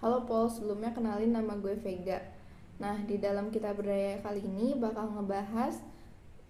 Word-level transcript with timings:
Halo 0.00 0.24
Paul, 0.24 0.48
sebelumnya 0.48 0.96
kenalin 0.96 1.36
nama 1.36 1.60
gue 1.60 1.76
Vega. 1.76 2.24
Nah, 2.80 3.04
di 3.04 3.20
dalam 3.20 3.52
kita 3.52 3.76
berdaya 3.76 4.16
kali 4.24 4.40
ini 4.40 4.72
bakal 4.72 5.12
ngebahas 5.12 5.76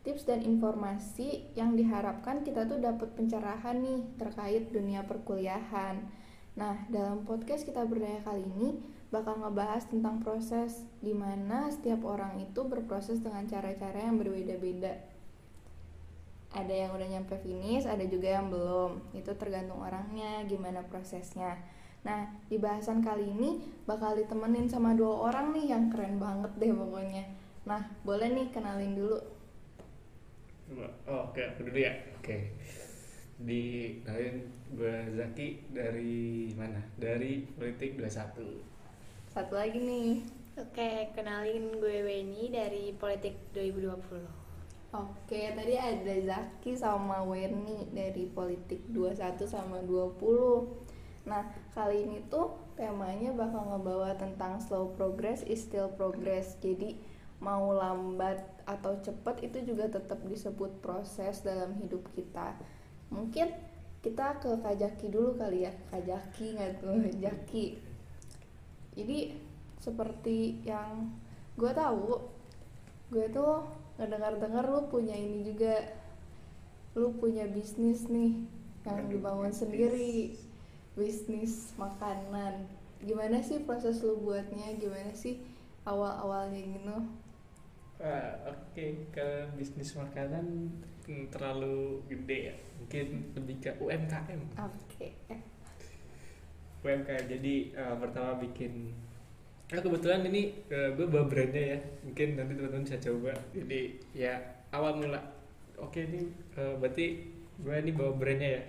tips 0.06 0.22
dan 0.22 0.46
informasi 0.46 1.50
yang 1.58 1.74
diharapkan 1.74 2.46
kita 2.46 2.62
tuh 2.70 2.78
dapat 2.78 3.10
pencerahan 3.18 3.82
nih 3.82 4.06
terkait 4.22 4.70
dunia 4.70 5.02
perkuliahan. 5.02 5.98
Nah, 6.54 6.86
dalam 6.94 7.26
podcast 7.26 7.66
kita 7.66 7.82
berdaya 7.90 8.22
kali 8.22 8.46
ini 8.54 8.78
bakal 9.10 9.42
ngebahas 9.42 9.82
tentang 9.90 10.22
proses 10.22 10.86
di 11.02 11.10
mana 11.10 11.74
setiap 11.74 12.06
orang 12.06 12.38
itu 12.38 12.62
berproses 12.62 13.18
dengan 13.18 13.50
cara-cara 13.50 13.98
yang 13.98 14.14
berbeda-beda. 14.14 14.94
Ada 16.54 16.86
yang 16.86 16.94
udah 16.94 17.18
nyampe 17.18 17.34
finish, 17.42 17.82
ada 17.82 18.06
juga 18.06 18.30
yang 18.30 18.46
belum. 18.46 19.10
Itu 19.10 19.34
tergantung 19.34 19.82
orangnya, 19.82 20.46
gimana 20.46 20.86
prosesnya. 20.86 21.79
Nah, 22.00 22.32
di 22.48 22.56
bahasan 22.56 23.04
kali 23.04 23.28
ini 23.28 23.60
bakal 23.84 24.16
ditemenin 24.16 24.64
sama 24.64 24.96
dua 24.96 25.28
orang 25.28 25.52
nih 25.52 25.76
yang 25.76 25.92
keren 25.92 26.16
banget 26.16 26.52
deh 26.56 26.72
pokoknya. 26.72 27.24
Nah, 27.68 27.82
boleh 28.02 28.28
nih 28.32 28.48
kenalin 28.48 28.96
dulu. 28.96 29.18
Oh, 31.04 31.28
oke, 31.28 31.40
aku 31.44 31.68
dulu 31.68 31.78
ya. 31.82 31.92
Oke. 32.16 32.56
Di 33.40 33.96
kenalin 34.00 34.48
gue 34.72 34.96
Zaki 35.12 35.72
dari 35.72 36.52
mana? 36.56 36.80
Dari 36.96 37.44
Politik 37.52 38.00
21. 38.00 38.64
Satu 39.28 39.54
lagi 39.58 39.76
nih. 39.76 40.24
Oke, 40.56 41.12
kenalin 41.16 41.72
gue 41.80 42.04
Weni 42.04 42.48
dari 42.48 42.92
Politik 42.96 43.36
2020. 43.52 44.24
Oke, 44.90 45.54
tadi 45.54 45.74
ada 45.78 46.14
Zaki 46.26 46.74
sama 46.74 47.22
Weni 47.22 47.86
dari 47.92 48.26
Politik 48.26 48.82
21 48.90 49.46
sama 49.46 49.78
20. 49.84 50.89
Nah, 51.28 51.44
kali 51.76 52.08
ini 52.08 52.24
tuh 52.32 52.56
temanya 52.80 53.36
bakal 53.36 53.76
ngebawa 53.76 54.16
tentang 54.16 54.56
slow 54.56 54.96
progress 54.96 55.44
is 55.44 55.60
still 55.60 55.92
progress. 55.92 56.56
Jadi, 56.64 56.96
mau 57.40 57.72
lambat 57.72 58.40
atau 58.64 58.96
cepet 59.00 59.52
itu 59.52 59.72
juga 59.72 59.88
tetap 59.88 60.20
disebut 60.24 60.80
proses 60.80 61.44
dalam 61.44 61.76
hidup 61.76 62.04
kita. 62.16 62.56
Mungkin 63.12 63.52
kita 64.00 64.40
ke 64.40 64.64
Kajaki 64.64 65.12
dulu 65.12 65.36
kali 65.36 65.68
ya. 65.68 65.72
Kajaki 65.92 66.56
nggak 66.56 66.80
tuh? 66.80 66.96
Jaki. 67.20 67.66
Jadi, 68.96 69.18
seperti 69.80 70.64
yang 70.64 71.12
gue 71.60 71.72
tahu, 71.72 72.16
gue 73.12 73.26
tuh 73.28 73.68
ngedengar-dengar 74.00 74.64
lu 74.64 74.88
punya 74.88 75.12
ini 75.12 75.44
juga. 75.44 75.84
Lu 76.96 77.12
punya 77.20 77.44
bisnis 77.46 78.08
nih 78.08 78.40
yang 78.88 79.12
dibangun 79.12 79.52
sendiri 79.52 80.49
bisnis 81.00 81.72
makanan 81.80 82.68
gimana 83.00 83.40
sih 83.40 83.64
proses 83.64 84.04
lu 84.04 84.20
buatnya 84.20 84.76
gimana 84.76 85.08
sih 85.16 85.40
awal-awalnya 85.88 86.60
gitu 86.60 86.96
Uh, 88.00 88.32
Oke, 88.48 88.56
okay. 88.72 88.90
ke 89.12 89.28
bisnis 89.60 89.92
makanan 89.92 90.72
terlalu 91.28 92.00
gede 92.08 92.48
ya. 92.48 92.56
Mungkin 92.80 93.36
lebih 93.36 93.60
ke 93.60 93.76
UMKM. 93.76 94.40
Oke. 94.56 95.12
Okay. 95.28 95.36
UMKM. 96.80 97.28
Jadi 97.28 97.76
uh, 97.76 98.00
pertama 98.00 98.40
bikin 98.40 98.96
Nah, 99.70 99.78
kebetulan 99.84 100.24
ini 100.32 100.64
uh, 100.72 100.96
gue 100.96 101.06
bawa 101.12 101.28
brandnya 101.28 101.76
ya. 101.76 101.78
Mungkin 102.08 102.40
nanti 102.40 102.56
teman-teman 102.56 102.88
bisa 102.88 102.98
coba. 103.04 103.36
Jadi 103.52 104.00
ya 104.16 104.32
awal 104.72 104.96
mula. 104.96 105.20
Oke 105.76 106.00
okay, 106.00 106.02
ini 106.08 106.20
uh, 106.56 106.80
berarti 106.80 107.28
gue 107.60 107.74
ini 107.84 107.92
bawa 107.92 108.16
brandnya 108.16 108.50
ya 108.56 108.62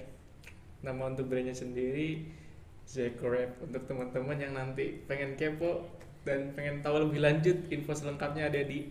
nama 0.81 1.09
untuk 1.09 1.29
brandnya 1.29 1.53
sendiri 1.53 2.41
Zecorap 2.81 3.61
untuk 3.63 3.87
teman-teman 3.87 4.35
yang 4.35 4.53
nanti 4.57 4.99
pengen 5.07 5.37
kepo 5.39 5.85
dan 6.27 6.51
pengen 6.57 6.83
tahu 6.83 7.07
lebih 7.07 7.23
lanjut 7.23 7.57
info 7.71 7.95
selengkapnya 7.95 8.51
ada 8.51 8.61
di 8.67 8.89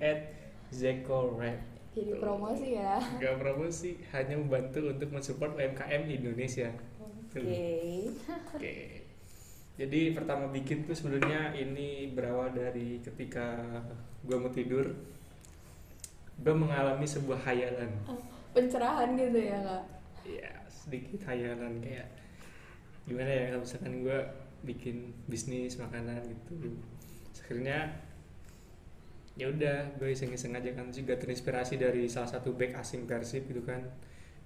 @zecorap 0.72 1.70
jadi 1.90 2.22
promosi 2.22 2.78
ya. 2.78 3.02
Gak 3.18 3.36
promosi 3.42 3.98
hanya 4.14 4.38
membantu 4.38 4.94
untuk 4.94 5.10
mensupport 5.10 5.58
UMKM 5.58 6.06
di 6.06 6.14
Indonesia. 6.22 6.70
Oke. 7.02 7.34
Okay. 7.34 8.06
oke. 8.14 8.58
Okay. 8.58 8.82
jadi 9.74 10.14
pertama 10.14 10.46
bikin 10.54 10.86
tuh 10.86 10.94
sebenarnya 10.94 11.56
ini 11.58 12.14
berawal 12.14 12.54
dari 12.54 13.02
ketika 13.02 13.58
gue 14.22 14.36
mau 14.36 14.52
tidur 14.52 14.92
gue 16.40 16.54
mengalami 16.56 17.08
sebuah 17.08 17.40
hayalan 17.48 17.88
oh, 18.04 18.20
pencerahan 18.52 19.16
gitu 19.16 19.40
ya 19.40 19.56
kak? 19.64 19.84
Iya 20.28 20.59
sedikit 20.80 21.28
hayalan 21.28 21.84
kayak 21.84 22.08
gimana 23.04 23.28
ya 23.28 23.44
kalau 23.52 23.62
misalkan 23.64 23.94
gue 24.00 24.18
bikin 24.64 24.96
bisnis 25.28 25.76
makanan 25.76 26.24
gitu. 26.24 26.72
Akhirnya 27.44 28.00
ya 29.36 29.48
udah 29.48 29.96
gue 30.00 30.08
iseng-iseng 30.12 30.56
aja 30.56 30.72
kan. 30.72 30.88
Juga 30.88 31.20
terinspirasi 31.20 31.76
dari 31.76 32.08
salah 32.08 32.32
satu 32.32 32.56
back 32.56 32.80
asing 32.80 33.04
persib 33.04 33.44
gitu 33.48 33.60
kan 33.64 33.84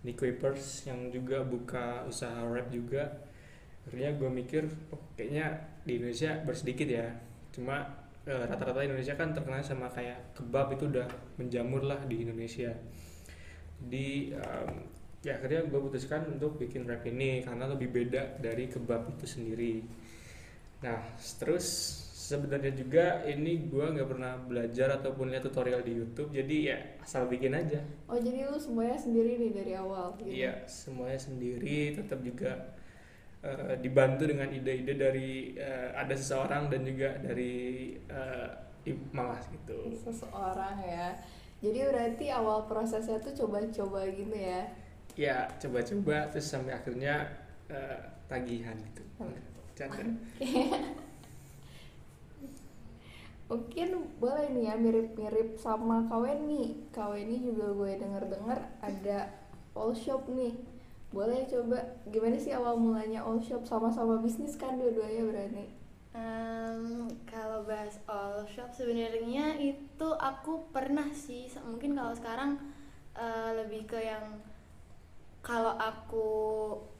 Nick 0.05 0.21
Kuipers 0.21 0.84
yang 0.84 1.09
juga 1.09 1.41
buka 1.43 2.05
usaha 2.05 2.44
rap 2.44 2.69
juga. 2.69 3.25
Akhirnya 3.89 4.17
gue 4.17 4.31
mikir 4.31 4.69
oh 4.93 5.00
kayaknya 5.17 5.65
di 5.83 5.97
Indonesia 5.97 6.37
bersedikit 6.44 6.89
ya. 6.89 7.09
Cuma 7.50 7.89
eh, 8.28 8.44
rata-rata 8.44 8.84
e, 8.84 8.89
Indonesia 8.93 9.17
kan 9.17 9.33
terkenal 9.33 9.65
sama 9.65 9.89
kayak 9.89 10.37
kebab 10.37 10.77
itu 10.77 10.93
udah 10.93 11.09
menjamur 11.41 11.89
lah 11.89 12.00
di 12.05 12.21
Indonesia. 12.21 12.77
Di 13.81 14.33
um, 14.37 14.94
ya 15.25 15.41
akhirnya 15.41 15.65
gue 15.65 15.81
putuskan 15.81 16.29
untuk 16.29 16.61
bikin 16.61 16.85
rap 16.85 17.01
ini 17.09 17.41
karena 17.41 17.65
lebih 17.73 17.89
beda 17.89 18.37
dari 18.45 18.69
kebab 18.69 19.09
itu 19.17 19.25
sendiri. 19.25 19.81
Nah 20.85 21.01
terus 21.41 21.65
sebenarnya 22.25 22.73
juga 22.77 23.25
ini 23.25 23.69
gue 23.69 23.85
nggak 23.85 24.09
pernah 24.09 24.37
belajar 24.37 25.01
ataupun 25.01 25.33
lihat 25.33 25.45
tutorial 25.49 25.81
di 25.81 25.97
YouTube 25.97 26.29
jadi 26.29 26.57
ya 26.61 26.79
asal 27.01 27.25
bikin 27.25 27.57
aja. 27.57 27.81
Oh 28.05 28.21
jadi 28.21 28.53
lu 28.53 28.61
semuanya 28.61 29.01
sendiri 29.01 29.41
nih 29.41 29.53
dari 29.57 29.73
awal 29.81 30.12
gitu? 30.21 30.29
iya 30.29 30.69
semuanya 30.69 31.21
sendiri 31.21 31.97
tetap 31.97 32.21
juga 32.21 32.77
uh, 33.41 33.77
dibantu 33.81 34.29
dengan 34.29 34.53
ide-ide 34.53 34.93
dari 34.93 35.56
uh, 35.56 35.97
ada 35.97 36.12
seseorang 36.12 36.69
dan 36.69 36.85
juga 36.85 37.17
dari 37.17 37.97
uh, 38.12 38.53
malah 39.17 39.41
gitu. 39.49 39.89
Seseorang 40.05 40.77
ya. 40.85 41.17
Jadi 41.65 41.81
berarti 41.81 42.29
awal 42.29 42.69
prosesnya 42.69 43.17
tuh 43.25 43.33
coba-coba 43.33 44.05
gitu 44.12 44.37
ya 44.37 44.69
ya 45.15 45.47
coba-coba 45.59 46.29
terus 46.31 46.47
sampai 46.51 46.75
akhirnya 46.75 47.27
uh, 47.71 47.99
tagihan 48.27 48.75
gitu. 48.93 49.03
Canda 49.75 50.05
mungkin 53.45 53.89
boleh 54.17 54.49
nih 54.57 54.65
ya 54.73 54.75
mirip-mirip 54.75 55.61
sama 55.61 56.09
Kaweni. 56.09 56.89
Kaweni 56.91 57.45
juga 57.45 57.71
gue 57.77 57.91
denger-dengar 58.01 58.59
ada 58.81 59.31
all 59.77 59.93
shop 59.93 60.27
nih. 60.33 60.57
Boleh 61.15 61.47
coba 61.47 61.79
gimana 62.11 62.41
sih 62.41 62.57
awal 62.57 62.81
mulanya 62.81 63.23
all 63.23 63.39
shop? 63.39 63.63
Sama-sama 63.69 64.19
bisnis 64.19 64.57
kan 64.59 64.81
dua-duanya 64.81 65.23
berani 65.29 65.85
um, 66.15 67.11
kalau 67.27 67.67
bahas 67.67 67.99
all 68.07 68.47
shop 68.47 68.71
sebenarnya 68.73 69.59
itu 69.59 70.09
aku 70.17 70.71
pernah 70.71 71.11
sih 71.13 71.51
mungkin 71.67 71.99
kalau 71.99 72.15
sekarang 72.15 72.51
uh, 73.19 73.51
lebih 73.59 73.85
ke 73.91 73.99
yang 73.99 74.39
kalau 75.44 75.77
aku 75.77 76.27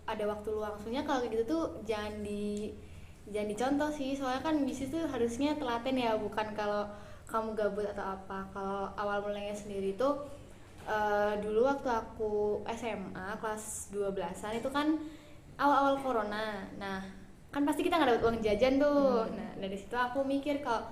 ada 0.05 0.29
waktu 0.29 0.53
luang 0.53 0.77
sebenarnya 0.77 1.09
kalau 1.09 1.25
gitu 1.25 1.45
tuh 1.49 1.65
jangan 1.89 2.21
di 2.21 2.77
jangan 3.33 3.49
dicontoh 3.49 3.91
sih 3.91 4.13
soalnya 4.13 4.45
kan 4.45 4.61
bisnis 4.69 4.93
tuh 4.93 5.09
harusnya 5.09 5.57
telaten 5.57 5.97
ya 5.97 6.13
bukan 6.21 6.53
kalau 6.53 6.85
kamu 7.25 7.57
gabut 7.57 7.87
atau 7.89 8.05
apa. 8.05 8.47
Kalau 8.53 8.93
awal 8.95 9.25
mulanya 9.25 9.57
sendiri 9.57 9.97
tuh 9.97 10.29
uh, 10.85 11.35
dulu 11.41 11.65
waktu 11.67 11.89
aku 11.89 12.33
SMA 12.77 13.41
kelas 13.41 13.91
12an 13.91 14.53
itu 14.61 14.69
kan 14.69 15.01
awal-awal 15.57 15.97
corona. 16.05 16.69
Nah 16.77 17.01
kan 17.49 17.63
pasti 17.65 17.87
kita 17.87 17.97
nggak 17.97 18.19
dapat 18.19 18.25
uang 18.29 18.39
jajan 18.45 18.75
tuh. 18.77 19.25
Hmm. 19.27 19.35
nah 19.35 19.51
dari 19.59 19.77
situ 19.79 19.95
aku 19.95 20.27
mikir 20.27 20.61
kalau 20.61 20.85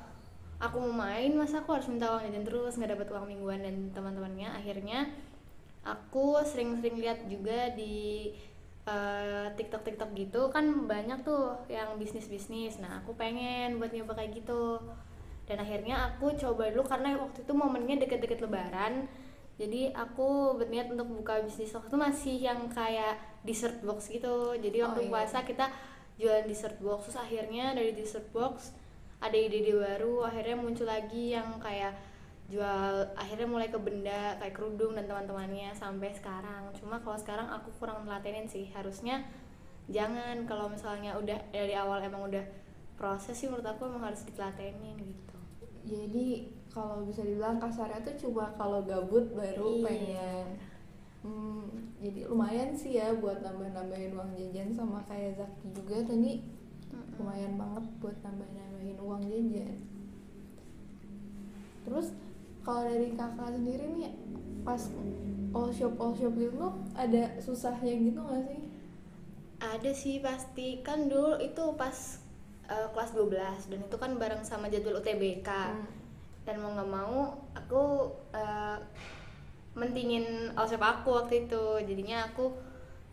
aku 0.62 0.78
mau 0.78 1.06
main 1.06 1.34
masa 1.34 1.60
aku 1.60 1.74
harus 1.74 1.90
minta 1.90 2.06
uang 2.08 2.30
jajan 2.30 2.44
terus 2.46 2.78
nggak 2.78 2.96
dapat 2.96 3.08
uang 3.12 3.26
mingguan 3.28 3.60
dan 3.60 3.76
teman-temannya. 3.92 4.48
Akhirnya 4.56 5.12
aku 5.82 6.38
sering-sering 6.46 6.98
lihat 6.98 7.26
juga 7.26 7.74
di 7.74 8.30
uh, 8.86 9.50
TikTok 9.54 9.82
TikTok 9.82 10.10
gitu 10.14 10.50
kan 10.54 10.86
banyak 10.86 11.26
tuh 11.26 11.58
yang 11.66 11.98
bisnis 11.98 12.30
bisnis 12.30 12.78
nah 12.78 13.02
aku 13.02 13.14
pengen 13.18 13.78
buat 13.82 13.90
nyoba 13.90 14.18
kayak 14.18 14.42
gitu. 14.42 14.78
Dan 15.42 15.58
akhirnya 15.58 16.14
aku 16.14 16.32
coba 16.38 16.70
dulu 16.70 16.86
karena 16.86 17.18
waktu 17.18 17.42
itu 17.42 17.52
momennya 17.52 18.06
deket-deket 18.06 18.40
lebaran. 18.46 19.10
Jadi 19.58 19.90
aku 19.92 20.56
berniat 20.56 20.88
untuk 20.94 21.10
buka 21.12 21.42
bisnis. 21.42 21.74
Waktu 21.74 21.90
itu 21.90 21.98
masih 21.98 22.36
yang 22.40 22.60
kayak 22.70 23.18
dessert 23.42 23.82
box 23.82 24.08
gitu. 24.08 24.54
Jadi 24.56 24.80
waktu 24.80 25.00
oh, 25.02 25.04
iya. 25.04 25.10
puasa 25.12 25.42
kita 25.42 25.66
jualan 26.16 26.46
dessert 26.46 26.78
box. 26.78 27.10
Terus 27.10 27.18
akhirnya 27.20 27.74
dari 27.74 27.90
dessert 27.92 28.26
box 28.30 28.72
ada 29.18 29.34
ide-ide 29.34 29.74
baru. 29.76 30.24
Akhirnya 30.30 30.56
muncul 30.56 30.86
lagi 30.86 31.34
yang 31.34 31.58
kayak 31.58 31.92
jual 32.52 32.94
akhirnya 33.16 33.48
mulai 33.48 33.72
ke 33.72 33.80
benda 33.80 34.36
kayak 34.36 34.52
kerudung 34.52 34.92
dan 34.92 35.08
teman-temannya 35.08 35.72
sampai 35.72 36.12
sekarang. 36.12 36.68
Cuma 36.76 37.00
kalau 37.00 37.16
sekarang 37.16 37.48
aku 37.48 37.72
kurang 37.80 38.04
melatenin 38.04 38.44
sih. 38.44 38.68
Harusnya 38.76 39.24
jangan. 39.88 40.44
Kalau 40.44 40.68
misalnya 40.68 41.16
udah 41.16 41.40
dari 41.48 41.72
awal 41.72 42.04
emang 42.04 42.28
udah 42.28 42.44
proses 43.00 43.32
sih 43.32 43.48
menurut 43.48 43.64
aku 43.64 43.88
emang 43.88 44.04
harus 44.12 44.20
ditelatenin 44.28 45.00
gitu. 45.00 45.38
Jadi 45.88 46.52
kalau 46.68 47.08
bisa 47.08 47.24
dibilang 47.24 47.56
kasarnya 47.56 48.04
tuh 48.04 48.28
cuma 48.28 48.52
kalau 48.54 48.84
gabut 48.84 49.32
baru 49.32 49.80
Iya. 49.80 49.84
pengen. 49.88 50.46
Hmm, 51.22 51.70
jadi 52.02 52.26
lumayan 52.26 52.74
sih 52.74 52.98
ya 52.98 53.14
buat 53.16 53.40
nambah-nambahin 53.40 54.12
uang 54.12 54.34
jajan 54.34 54.74
sama 54.74 54.98
kayak 55.06 55.38
Zaki 55.38 55.70
juga 55.70 56.02
tadi 56.02 56.42
lumayan 57.16 57.54
banget 57.54 57.84
buat 58.02 58.16
nambah-nambahin 58.20 58.98
uang 58.98 59.22
jajan. 59.30 59.78
Terus 61.82 62.14
kalau 62.62 62.86
dari 62.86 63.14
kakak 63.18 63.50
sendiri 63.58 63.84
nih 63.98 64.14
pas 64.62 64.78
all 65.52 65.68
shop 65.74 65.98
all 65.98 66.14
shop 66.14 66.32
gitu 66.38 66.66
ada 66.94 67.22
susahnya 67.42 67.92
gitu 67.92 68.22
gak 68.22 68.42
sih? 68.46 68.62
ada 69.62 69.90
sih 69.94 70.18
pasti. 70.18 70.82
Kan 70.82 71.06
dulu 71.06 71.38
itu 71.38 71.64
pas 71.78 71.94
eh, 72.66 72.88
kelas 72.90 73.14
12 73.14 73.70
dan 73.70 73.80
itu 73.86 73.96
kan 73.98 74.10
bareng 74.18 74.42
sama 74.42 74.66
jadwal 74.66 74.98
UTBK 74.98 75.46
Hmm. 75.48 75.86
dan 76.42 76.58
mau 76.58 76.74
nggak 76.74 76.90
mau 76.90 77.38
aku 77.54 77.82
eh, 78.34 78.78
mentingin 79.78 80.50
OSEP 80.58 80.82
aku 80.82 81.14
waktu 81.14 81.46
itu. 81.46 81.64
Jadinya 81.86 82.26
aku 82.26 82.50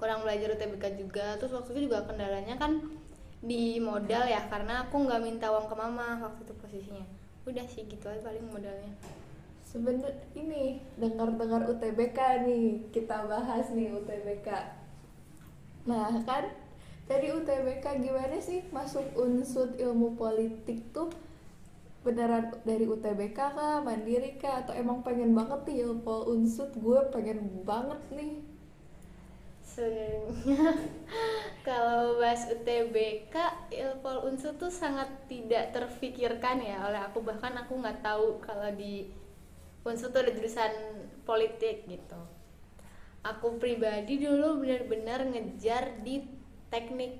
kurang 0.02 0.25
belajar 0.25 0.57
UTBK 0.57 0.98
juga. 0.98 1.38
Terus 1.38 1.54
waktu 1.54 1.69
itu 1.78 1.81
juga 1.86 2.02
kendalanya 2.10 2.57
kan 2.57 2.81
di 3.40 3.78
modal 3.80 4.25
ya 4.25 4.50
karena 4.52 4.90
aku 4.90 5.06
nggak 5.06 5.22
minta 5.22 5.48
uang 5.54 5.69
ke 5.69 5.75
mama 5.78 6.18
waktu 6.18 6.50
itu 6.50 6.54
posisinya. 6.57 7.06
Udah 7.45 7.66
sih 7.69 7.86
gitu 7.86 8.10
aja 8.10 8.25
paling 8.25 8.45
modalnya 8.50 8.90
Sebener 9.69 10.18
ini 10.33 10.81
dengar-dengar 10.98 11.69
UTBK 11.69 12.18
nih 12.42 12.89
kita 12.89 13.30
bahas 13.30 13.69
nih 13.69 13.94
UTBK. 13.94 14.50
Nah 15.86 16.10
kan 16.25 16.50
dari 17.06 17.30
UTBK 17.30 18.01
gimana 18.01 18.42
sih 18.42 18.66
masuk 18.74 19.06
unsur 19.13 19.69
ilmu 19.77 20.18
politik 20.18 20.89
tuh? 20.89 21.13
Beneran 22.01 22.50
dari 22.66 22.89
UTBK 22.89 23.38
kah, 23.38 23.86
mandiri 23.86 24.42
kah, 24.42 24.66
atau 24.66 24.74
emang 24.74 25.06
pengen 25.06 25.38
banget 25.38 25.62
nih 25.69 25.86
ilmu 25.86 26.25
unsur? 26.33 26.74
Gue 26.74 27.06
pengen 27.13 27.62
banget 27.62 28.01
nih. 28.10 28.42
Sebenarnya 29.69 30.74
kalau 31.68 32.18
bahas 32.18 32.50
UTBK 32.50 33.36
Ilpol 33.69 34.18
Unsur 34.25 34.57
tuh 34.57 34.74
sangat 34.74 35.07
tidak 35.30 35.77
terfikirkan 35.77 36.57
ya 36.57 36.89
oleh 36.89 36.98
aku. 37.06 37.21
Bahkan 37.21 37.54
aku 37.54 37.77
nggak 37.77 38.01
tahu 38.01 38.42
kalau 38.42 38.74
di 38.74 39.13
Unsur 39.88 40.12
tuh 40.12 40.22
ada 40.26 40.31
jurusan 40.36 40.72
politik 41.24 41.88
gitu. 41.88 42.20
Aku 43.24 43.60
pribadi 43.60 44.20
dulu 44.20 44.64
benar-benar 44.64 45.28
ngejar 45.28 46.04
di 46.04 46.24
teknik 46.72 47.20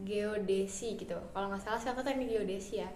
geodesi 0.00 0.96
gitu. 0.96 1.18
Kalau 1.34 1.46
nggak 1.52 1.62
salah 1.62 1.78
sih 1.78 1.90
aku 1.90 2.02
teknik 2.02 2.32
geodesi 2.32 2.82
ya. 2.82 2.90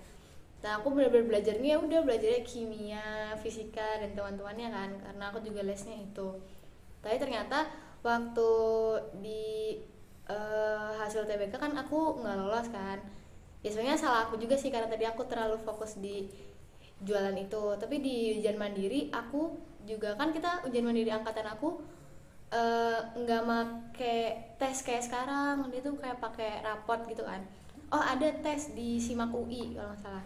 Nah 0.64 0.80
aku 0.80 0.90
benar-benar 0.94 1.30
belajarnya 1.30 1.76
ya 1.76 1.78
udah 1.78 2.00
belajarnya 2.02 2.42
kimia 2.42 3.06
fisika 3.38 4.02
dan 4.02 4.16
teman-temannya 4.16 4.68
kan 4.72 4.90
karena 4.98 5.24
aku 5.30 5.38
juga 5.44 5.60
lesnya 5.62 5.94
itu. 6.00 6.40
Tapi 7.04 7.16
ternyata 7.22 7.68
waktu 8.02 8.50
di 9.20 9.78
eh, 10.26 10.90
hasil 10.98 11.28
TBK 11.28 11.54
kan 11.54 11.72
aku 11.76 12.22
nggak 12.22 12.36
lolos 12.40 12.68
kan. 12.72 12.98
Ya 13.62 13.68
sebenarnya 13.70 13.98
salah 13.98 14.30
aku 14.30 14.38
juga 14.38 14.54
sih 14.58 14.70
karena 14.70 14.86
tadi 14.90 15.04
aku 15.06 15.26
terlalu 15.26 15.58
fokus 15.58 15.98
di 15.98 16.30
jualan 17.02 17.36
itu. 17.36 17.62
Tapi 17.76 17.96
di 18.00 18.16
ujian 18.40 18.56
mandiri 18.56 19.12
aku 19.12 19.56
juga 19.84 20.16
kan 20.16 20.32
kita 20.32 20.66
ujian 20.66 20.86
mandiri 20.86 21.12
angkatan 21.12 21.46
aku 21.46 21.78
eh, 22.52 22.98
nggak 23.16 23.42
make 23.44 24.16
tes 24.56 24.76
kayak 24.86 25.04
sekarang. 25.04 25.68
Dia 25.68 25.80
tuh 25.84 25.96
kayak 26.00 26.22
pakai 26.22 26.64
raport 26.64 27.04
gitu 27.10 27.26
kan. 27.26 27.44
Oh 27.92 28.02
ada 28.02 28.26
tes 28.42 28.72
di 28.72 28.96
simak 28.96 29.30
UI 29.30 29.76
kalau 29.76 29.92
nggak 29.92 30.02
salah. 30.02 30.24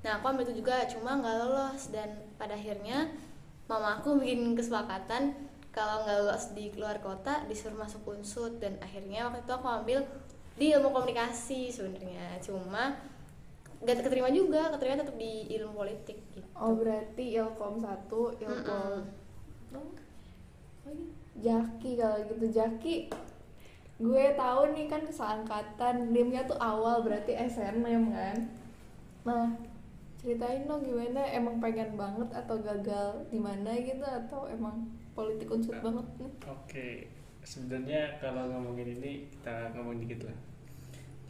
Nah 0.00 0.10
aku 0.18 0.24
ambil 0.32 0.44
itu 0.48 0.64
juga 0.64 0.84
cuma 0.90 1.20
nggak 1.20 1.36
lolos. 1.46 1.82
Dan 1.92 2.08
pada 2.40 2.56
akhirnya 2.56 3.12
mama 3.70 4.02
aku 4.02 4.18
bikin 4.18 4.58
kesepakatan 4.58 5.50
kalau 5.70 6.02
nggak 6.02 6.16
lolos 6.26 6.50
di 6.52 6.74
luar 6.74 6.98
kota 6.98 7.46
disuruh 7.46 7.78
masuk 7.78 8.02
unsut 8.10 8.58
dan 8.58 8.74
akhirnya 8.82 9.30
waktu 9.30 9.46
itu 9.46 9.52
aku 9.54 9.68
ambil 9.70 9.98
di 10.58 10.74
ilmu 10.74 10.90
komunikasi 10.90 11.70
sebenarnya. 11.70 12.36
Cuma 12.42 12.98
gak 13.80 14.04
keterima 14.04 14.28
juga 14.28 14.68
keterima 14.76 15.00
tetap 15.00 15.16
di 15.16 15.48
ilmu 15.56 15.72
politik 15.72 16.20
gitu. 16.36 16.44
Oh 16.52 16.76
berarti 16.76 17.24
ilkom 17.40 17.80
satu, 17.80 18.36
ilkom. 18.36 19.08
Oh, 19.72 19.88
lagi 20.84 21.06
Jaki 21.40 21.90
kalau 21.96 22.18
gitu. 22.28 22.46
Jaki 22.52 22.94
gue 24.00 24.24
tahu 24.32 24.72
nih 24.72 24.88
kan 24.88 25.04
seangkatan 25.08 26.12
nimnya 26.12 26.44
tuh 26.48 26.56
awal 26.60 27.00
berarti 27.00 27.32
SNM 27.36 28.12
kan? 28.12 28.36
Nah 29.24 29.56
ceritain 30.20 30.68
dong 30.68 30.84
gimana? 30.84 31.24
Emang 31.32 31.56
pengen 31.64 31.96
banget 31.96 32.28
atau 32.36 32.60
gagal 32.60 33.24
di 33.32 33.40
mana 33.40 33.72
gitu? 33.80 34.04
Atau 34.04 34.44
emang 34.52 34.92
politik 35.16 35.48
unsur 35.48 35.72
Nah. 35.80 35.84
banget 35.88 36.06
nih? 36.20 36.32
Oke, 36.48 36.88
sebenarnya 37.40 38.20
kalau 38.20 38.52
ngomongin 38.52 39.00
ini 39.00 39.28
kita 39.32 39.72
ngomong 39.72 39.96
dikit 40.04 40.28
lah. 40.28 40.38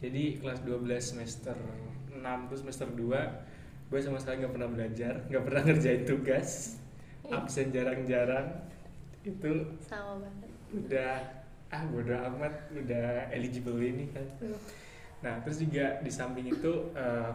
Jadi 0.01 0.41
kelas 0.41 0.65
12 0.65 0.81
semester 0.97 1.55
6 2.09 2.49
tuh 2.49 2.57
semester 2.57 2.89
2 2.89 3.61
gue 3.91 3.99
sama 3.99 4.17
sekali 4.23 4.41
nggak 4.41 4.53
pernah 4.55 4.71
belajar, 4.71 5.13
nggak 5.27 5.43
pernah 5.43 5.61
ngerjain 5.67 6.03
tugas, 6.07 6.79
absen 7.27 7.75
jarang-jarang. 7.75 8.65
Itu 9.21 9.77
sama 9.85 10.25
banget 10.25 10.49
udah 10.71 11.15
ah 11.71 11.83
bodo 11.91 12.15
amat 12.15 12.71
udah 12.71 13.31
eligible 13.35 13.77
ini 13.83 14.07
kan. 14.15 14.25
Nah 15.21 15.43
terus 15.43 15.59
juga 15.59 15.99
di 15.99 16.11
samping 16.11 16.47
itu 16.49 16.71
eh, 16.95 17.31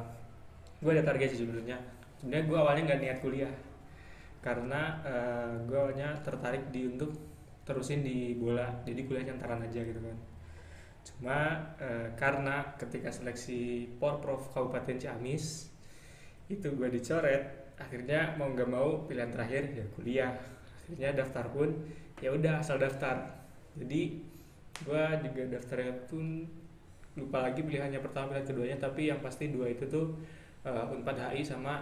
gue 0.80 0.90
ada 0.96 1.04
target 1.04 1.36
sih 1.36 1.44
sebenarnya. 1.44 1.76
Sebenarnya 2.18 2.44
gue 2.48 2.58
awalnya 2.58 2.82
nggak 2.88 3.00
niat 3.04 3.18
kuliah 3.20 3.54
karena 4.40 4.80
eh, 5.04 5.52
gue 5.68 5.76
awalnya 5.76 6.16
tertarik 6.24 6.72
di 6.72 6.88
untuk 6.88 7.14
terusin 7.68 8.00
di 8.00 8.32
bola, 8.38 8.80
jadi 8.86 9.04
kuliahnya 9.04 9.36
ntaran 9.36 9.60
aja 9.60 9.82
gitu 9.84 10.00
kan. 10.00 10.16
Cuma 11.06 11.70
eh, 11.78 12.10
karena 12.18 12.74
ketika 12.74 13.14
seleksi 13.14 13.86
Porprov 14.02 14.50
Kabupaten 14.50 14.98
Ciamis 14.98 15.70
itu 16.50 16.66
gue 16.74 16.88
dicoret, 16.90 17.74
akhirnya 17.78 18.34
mau 18.34 18.50
nggak 18.50 18.70
mau 18.70 19.06
pilihan 19.06 19.30
terakhir 19.30 19.62
ya 19.70 19.86
kuliah. 19.94 20.34
Akhirnya 20.86 21.22
daftar 21.22 21.46
pun 21.54 21.70
ya 22.18 22.34
udah 22.34 22.58
asal 22.58 22.82
daftar. 22.82 23.38
Jadi 23.78 24.22
gue 24.84 25.04
juga 25.24 25.42
daftarnya 25.56 25.94
pun 26.10 26.44
lupa 27.16 27.48
lagi 27.48 27.64
pilihannya 27.64 28.00
pertama 28.04 28.36
pilihan 28.36 28.44
keduanya 28.44 28.76
tapi 28.76 29.08
yang 29.08 29.24
pasti 29.24 29.48
dua 29.48 29.72
itu 29.72 29.88
tuh 29.88 30.12
uh, 30.68 30.92
Unpad 30.92 31.16
HI 31.32 31.40
sama 31.40 31.80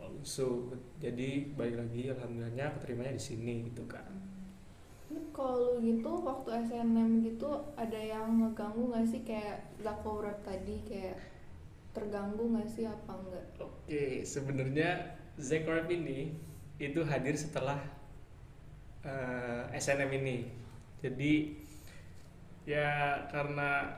Unsu 0.00 0.72
jadi 0.96 1.52
balik 1.52 1.76
lagi 1.84 2.08
alhamdulillahnya 2.08 2.80
keterimanya 2.80 3.12
di 3.12 3.22
sini 3.22 3.68
gitu 3.68 3.84
kan 3.84 4.08
kalau 5.40 5.80
lu 5.80 5.80
gitu 5.80 6.20
waktu 6.20 6.68
SNM 6.68 7.24
gitu 7.24 7.48
ada 7.80 7.96
yang 7.96 8.44
ngeganggu 8.44 8.92
gak 8.92 9.08
sih? 9.08 9.24
Kayak 9.24 9.72
Zako 9.80 10.20
rap 10.20 10.44
tadi 10.44 10.84
kayak 10.84 11.16
terganggu 11.96 12.44
gak 12.60 12.68
sih 12.68 12.84
apa 12.84 13.12
enggak 13.16 13.44
oke 13.58 14.04
sebenarnya 14.22 15.16
Zekrap 15.40 15.88
ini 15.88 16.36
itu 16.76 17.00
hadir 17.08 17.32
setelah 17.32 17.80
uh, 19.04 19.64
SNM 19.72 20.12
ini. 20.20 20.52
Jadi 21.00 21.56
ya 22.68 23.24
karena 23.32 23.96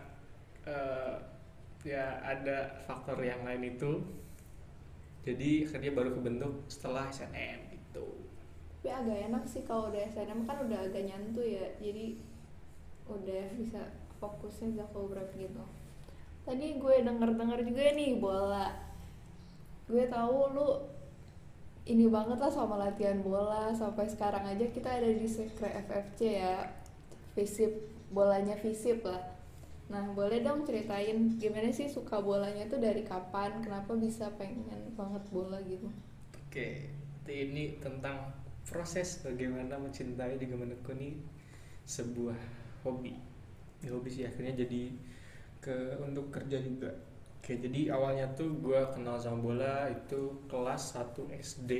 uh, 0.62 1.18
ya 1.82 2.22
ada 2.22 2.78
faktor 2.86 3.18
yang 3.18 3.42
lain 3.42 3.74
itu 3.74 3.98
jadi 5.26 5.66
akhirnya 5.66 5.92
baru 5.94 6.10
kebentuk 6.14 6.52
setelah 6.70 7.10
SNM 7.10 7.74
gitu 7.74 8.06
tapi 8.82 8.90
agak 8.90 9.30
enak 9.30 9.46
sih 9.46 9.62
kalau 9.62 9.94
udah 9.94 10.02
SNM 10.10 10.42
kan 10.42 10.58
udah 10.58 10.90
agak 10.90 11.06
nyantu 11.06 11.38
ya. 11.38 11.70
Jadi 11.78 12.18
udah 13.06 13.54
bisa 13.54 13.78
fokusnya 14.18 14.74
Zako 14.74 15.06
rap 15.14 15.30
gitu. 15.38 15.62
Tadi 16.42 16.82
gue 16.82 17.06
denger-denger 17.06 17.62
juga 17.62 17.94
nih 17.94 18.18
bola. 18.18 18.74
Gue 19.86 20.10
tahu 20.10 20.58
lu 20.58 20.82
ini 21.86 22.10
banget 22.10 22.42
lah 22.42 22.50
sama 22.50 22.74
latihan 22.74 23.22
bola. 23.22 23.70
Sampai 23.70 24.10
sekarang 24.10 24.42
aja 24.50 24.66
kita 24.66 24.98
ada 24.98 25.14
di 25.14 25.30
sekre 25.30 25.70
FFC 25.86 26.42
ya. 26.42 26.66
Visip 27.38 27.86
bolanya 28.10 28.58
visip 28.58 29.06
lah. 29.06 29.22
Nah 29.94 30.10
boleh 30.10 30.42
dong 30.42 30.66
ceritain 30.66 31.38
gimana 31.38 31.70
sih 31.70 31.86
suka 31.86 32.18
bolanya 32.18 32.66
tuh 32.66 32.82
dari 32.82 33.06
kapan? 33.06 33.62
Kenapa 33.62 33.94
bisa 33.94 34.26
pengen 34.34 34.90
banget 34.98 35.22
bola 35.30 35.62
gitu? 35.70 35.86
Oke, 36.34 36.90
ini 37.30 37.78
tentang 37.78 38.41
proses 38.72 39.20
bagaimana 39.20 39.76
mencintai 39.76 40.40
juga 40.40 40.56
menekuni 40.64 41.20
sebuah 41.84 42.38
hobi. 42.88 43.14
Ya, 43.84 43.92
hobi 43.92 44.08
sih 44.08 44.24
akhirnya 44.24 44.64
jadi 44.64 44.82
ke 45.60 45.76
untuk 46.00 46.32
kerja 46.34 46.58
juga. 46.64 46.90
Oke, 47.42 47.58
jadi 47.58 47.90
awalnya 47.92 48.26
tuh 48.38 48.54
gue 48.64 48.80
kenal 48.94 49.18
sama 49.18 49.38
bola 49.42 49.90
itu 49.90 50.20
kelas 50.50 50.96
1 50.96 51.28
SD. 51.36 51.72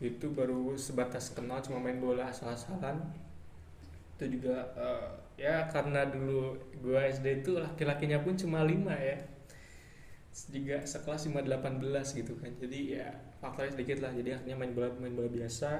Itu 0.00 0.32
baru 0.32 0.74
sebatas 0.80 1.30
kenal 1.36 1.60
cuma 1.62 1.78
main 1.78 2.00
bola 2.00 2.32
asal-asalan. 2.32 2.96
Itu 4.16 4.24
juga 4.28 4.56
eh, 4.76 5.08
ya 5.46 5.68
karena 5.72 6.04
dulu 6.08 6.56
gue 6.84 7.00
SD 7.14 7.26
itu 7.44 7.52
laki-lakinya 7.60 8.20
pun 8.24 8.34
cuma 8.36 8.64
lima 8.66 8.92
ya. 8.96 9.18
juga 10.50 10.82
sekelas 10.86 11.26
cuma 11.26 11.42
18 11.42 11.82
gitu 12.18 12.38
kan 12.38 12.50
jadi 12.62 12.80
ya 13.02 13.08
faktornya 13.40 13.72
sedikit 13.72 14.04
lah 14.04 14.12
jadi 14.12 14.36
akhirnya 14.36 14.56
main 14.60 14.72
bola 14.76 14.88
main 15.00 15.14
bola 15.16 15.28
biasa. 15.32 15.70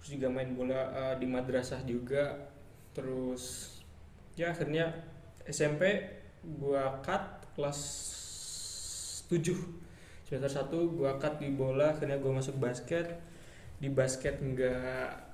Terus 0.00 0.08
juga 0.16 0.28
main 0.32 0.50
bola 0.56 0.80
eh, 0.90 1.14
di 1.20 1.26
madrasah 1.28 1.84
juga. 1.84 2.48
Terus 2.96 3.76
ya 4.34 4.56
akhirnya 4.56 4.90
SMP 5.44 6.08
gua 6.58 7.04
cut 7.04 7.44
kelas 7.54 7.80
7 9.28 9.52
semester 10.24 10.64
1 10.72 10.96
gua 10.96 11.20
cut 11.20 11.36
di 11.40 11.52
bola 11.52 11.92
akhirnya 11.92 12.16
gua 12.18 12.40
masuk 12.40 12.56
basket. 12.56 13.20
Di 13.78 13.92
basket 13.92 14.40
enggak 14.40 15.28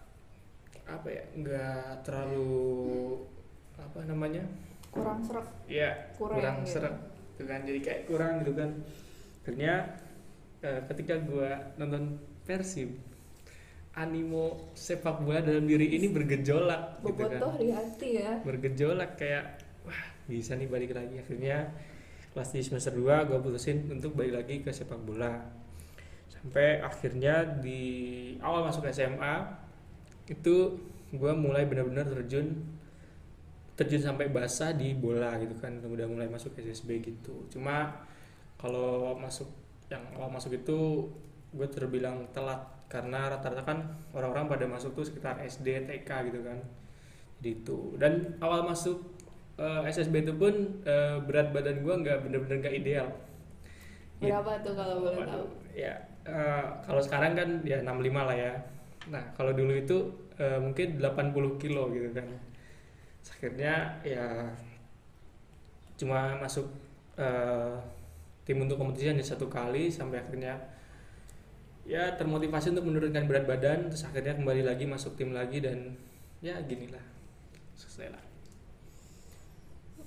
apa 0.85 1.09
ya 1.09 1.25
enggak 1.33 2.03
terlalu 2.05 3.17
apa 3.79 4.05
namanya? 4.05 4.45
Kurang 4.91 5.23
serak 5.27 5.47
ya 5.67 5.91
Kurang 6.15 6.39
kurang, 6.39 6.57
gitu. 6.63 6.71
serak 6.79 6.95
gitu 7.35 7.51
kan 7.51 7.61
jadi 7.67 7.81
kayak 7.83 8.03
kurang 8.07 8.33
gitu 8.43 8.53
kan. 8.55 8.71
Akhirnya 9.43 9.75
eh, 10.65 10.81
ketika 10.89 11.21
gua 11.21 11.77
nonton 11.77 12.17
Persib 12.45 12.93
animo 13.95 14.75
sepak 14.75 15.23
bola 15.23 15.39
dalam 15.39 15.71
diri 15.71 15.95
ini 15.95 16.11
bergejolak 16.11 16.99
gitu 17.07 17.15
kan. 17.15 17.39
bobotoh 17.39 17.53
di 17.63 17.69
hati 17.71 18.09
ya. 18.19 18.33
Bergejolak 18.43 19.15
kayak 19.15 19.63
wah 19.87 20.03
bisa 20.27 20.59
nih 20.59 20.67
balik 20.67 20.99
lagi. 20.99 21.23
Akhirnya 21.23 21.71
kelas 22.35 22.51
di 22.51 22.61
semester 22.67 22.91
2 22.91 23.31
gue 23.31 23.39
putusin 23.39 23.87
untuk 23.95 24.19
balik 24.19 24.43
lagi 24.43 24.55
ke 24.67 24.75
sepak 24.75 24.99
bola. 24.99 25.47
Sampai 26.27 26.83
akhirnya 26.83 27.47
di 27.63 27.81
awal 28.43 28.67
masuk 28.67 28.91
SMA 28.91 29.63
itu 30.27 30.75
gue 31.15 31.33
mulai 31.39 31.63
benar-benar 31.63 32.11
terjun 32.11 32.67
terjun 33.79 34.03
sampai 34.03 34.27
basah 34.27 34.75
di 34.75 34.91
bola 34.99 35.39
gitu 35.39 35.55
kan. 35.63 35.79
Udah 35.87 36.11
mulai 36.11 36.27
masuk 36.27 36.51
SSB 36.59 36.99
gitu. 36.99 37.47
Cuma 37.47 37.95
kalau 38.59 39.15
masuk 39.23 39.47
yang 39.93 40.03
awal 40.17 40.31
masuk 40.33 40.53
itu 40.57 40.79
gue 41.55 41.69
terbilang 41.71 42.27
telat. 42.35 42.61
Karena 42.93 43.27
rata-rata 43.33 43.63
kan 43.67 43.79
orang-orang 44.15 44.47
pada 44.47 44.67
masuk 44.71 44.95
tuh 44.95 45.05
sekitar 45.09 45.41
SD 45.43 45.89
TK 45.89 46.11
gitu 46.31 46.41
kan. 46.47 46.59
Jadi 47.41 47.51
itu. 47.63 47.79
Dan 48.01 48.39
awal 48.45 48.65
masuk 48.67 48.97
eh, 49.59 49.83
SSB 49.91 50.25
itu 50.27 50.35
pun 50.37 50.55
eh, 50.87 51.17
berat 51.27 51.51
badan 51.55 51.83
gue 51.85 51.95
nggak 52.03 52.19
bener-bener 52.27 52.57
nggak 52.63 52.77
ideal. 52.81 53.09
Ya, 54.23 54.41
berapa 54.41 54.63
tuh 54.65 54.75
kalau 54.79 54.97
boleh 55.05 55.21
Waduh, 55.21 55.27
tahu? 55.27 55.47
ya 55.75 55.95
eh, 56.25 56.65
kalau 56.87 57.03
sekarang 57.03 57.33
kan 57.39 57.49
ya 57.67 57.79
65 57.83 58.29
lah 58.29 58.37
ya. 58.37 58.53
Nah 59.13 59.25
kalau 59.37 59.53
dulu 59.53 59.73
itu 59.75 59.97
eh, 60.39 60.59
mungkin 60.65 60.89
80 61.03 61.61
kilo 61.63 61.83
gitu 61.95 62.09
kan. 62.17 62.27
Akhirnya 63.33 64.01
ya 64.05 64.25
cuma 65.99 66.35
masuk 66.43 66.67
eh, 67.19 67.75
tim 68.45 68.61
untuk 68.61 68.77
kompetisi 68.77 69.09
hanya 69.11 69.25
satu 69.25 69.49
kali 69.49 69.89
sampai 69.89 70.21
akhirnya 70.21 70.61
ya 71.85 72.17
termotivasi 72.17 72.73
untuk 72.73 72.89
menurunkan 72.89 73.29
berat 73.29 73.45
badan 73.45 73.93
terus 73.93 74.05
akhirnya 74.09 74.37
kembali 74.41 74.63
lagi 74.65 74.85
masuk 74.89 75.17
tim 75.21 75.37
lagi 75.37 75.61
dan 75.61 75.97
ya 76.41 76.57
ginilah 76.65 77.03
selesai 77.77 78.09
lah 78.13 78.25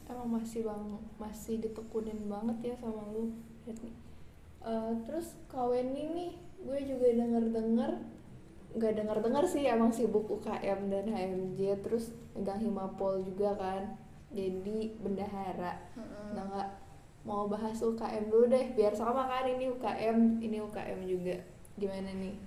emang 0.08 0.40
masih 0.40 0.64
bang 0.64 0.84
masih 1.20 1.60
ditekunin 1.60 2.32
banget 2.32 2.74
ya 2.74 2.76
sama 2.80 3.12
lu 3.12 3.36
Berarti. 3.68 3.92
Eh, 4.64 4.94
terus 5.04 5.36
kawin 5.52 5.92
ini 5.92 6.40
gue 6.64 6.80
juga 6.88 7.08
denger 7.14 7.44
dengar 7.52 7.92
nggak 8.78 8.94
dengar 9.00 9.18
dengar 9.24 9.44
sih 9.48 9.64
emang 9.68 9.92
sibuk 9.92 10.28
UKM 10.28 10.92
dan 10.92 11.06
HMJ 11.08 11.84
terus 11.84 12.16
megang 12.36 12.60
himapol 12.60 13.22
juga 13.24 13.56
kan 13.56 13.84
jadi 14.32 14.92
bendahara 15.00 15.88
Mm-mm. 15.96 16.36
nah 16.36 16.44
nggak 16.52 16.70
mau 17.28 17.52
bahas 17.52 17.76
UKM 17.76 18.32
dulu 18.32 18.48
deh 18.48 18.72
biar 18.72 18.96
sama 18.96 19.28
kan 19.28 19.44
ini 19.44 19.68
UKM 19.68 20.40
ini 20.40 20.64
UKM 20.64 21.00
juga. 21.04 21.36
Gimana 21.76 22.16
nih? 22.16 22.40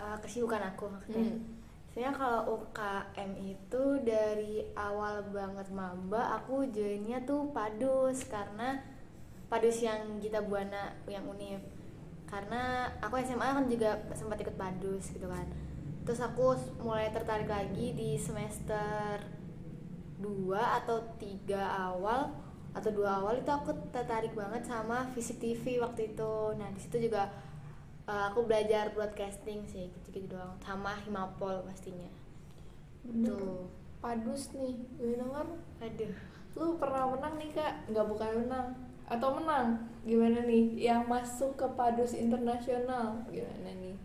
Eh, 0.00 0.16
kesibukan 0.24 0.72
aku 0.72 0.88
maksudnya. 0.88 1.28
Hmm. 1.28 1.44
Sebenarnya 1.92 2.16
kalau 2.16 2.40
UKM 2.56 3.30
itu 3.36 3.84
dari 4.00 4.64
awal 4.72 5.28
banget 5.28 5.68
maba 5.76 6.40
aku 6.40 6.64
joinnya 6.72 7.20
tuh 7.28 7.52
padus 7.52 8.24
karena 8.24 8.80
padus 9.52 9.84
yang 9.84 10.16
Gita 10.16 10.40
Buana 10.40 10.96
yang 11.04 11.28
Unif 11.28 11.60
karena 12.24 12.88
aku 13.04 13.20
SMA 13.20 13.44
kan 13.44 13.68
juga 13.68 14.00
sempat 14.16 14.40
ikut 14.40 14.56
padus 14.56 15.12
gitu 15.12 15.28
kan. 15.28 15.44
Terus 16.08 16.24
aku 16.24 16.56
mulai 16.80 17.12
tertarik 17.12 17.46
lagi 17.46 17.92
di 17.92 18.16
semester 18.16 19.20
2 20.24 20.48
atau 20.56 20.98
3 21.20 21.52
awal 21.60 22.32
atau 22.72 22.88
dua 22.88 23.20
awal 23.20 23.36
itu 23.36 23.52
aku 23.52 23.72
tertarik 23.92 24.32
banget 24.32 24.64
sama 24.64 25.04
Fisik 25.12 25.38
TV 25.38 25.76
waktu 25.80 26.16
itu. 26.16 26.34
Nah 26.56 26.68
di 26.72 26.80
situ 26.80 27.08
juga 27.08 27.28
uh, 28.08 28.32
aku 28.32 28.48
belajar 28.48 28.92
broadcasting 28.96 29.64
sih 29.68 29.92
gitu-gitu 29.92 30.32
doang. 30.32 30.56
Sama 30.64 30.96
Himapol 31.04 31.60
pastinya. 31.68 32.08
Bener. 33.04 33.36
Tuh. 33.36 33.68
Padus 34.00 34.50
nih 34.56 34.74
gue 34.96 35.20
denger 35.20 35.46
aduh. 35.84 36.14
Lu 36.56 36.76
pernah 36.80 37.12
menang 37.12 37.36
nih 37.36 37.50
kak? 37.52 37.92
Nggak 37.92 38.06
bukan 38.08 38.30
menang. 38.44 38.68
Atau 39.06 39.28
menang? 39.36 39.76
Gimana 40.08 40.42
nih? 40.48 40.88
Yang 40.88 41.02
masuk 41.04 41.52
ke 41.60 41.66
padus 41.76 42.16
internasional 42.16 43.20
gimana 43.28 43.70
nih? 43.76 43.96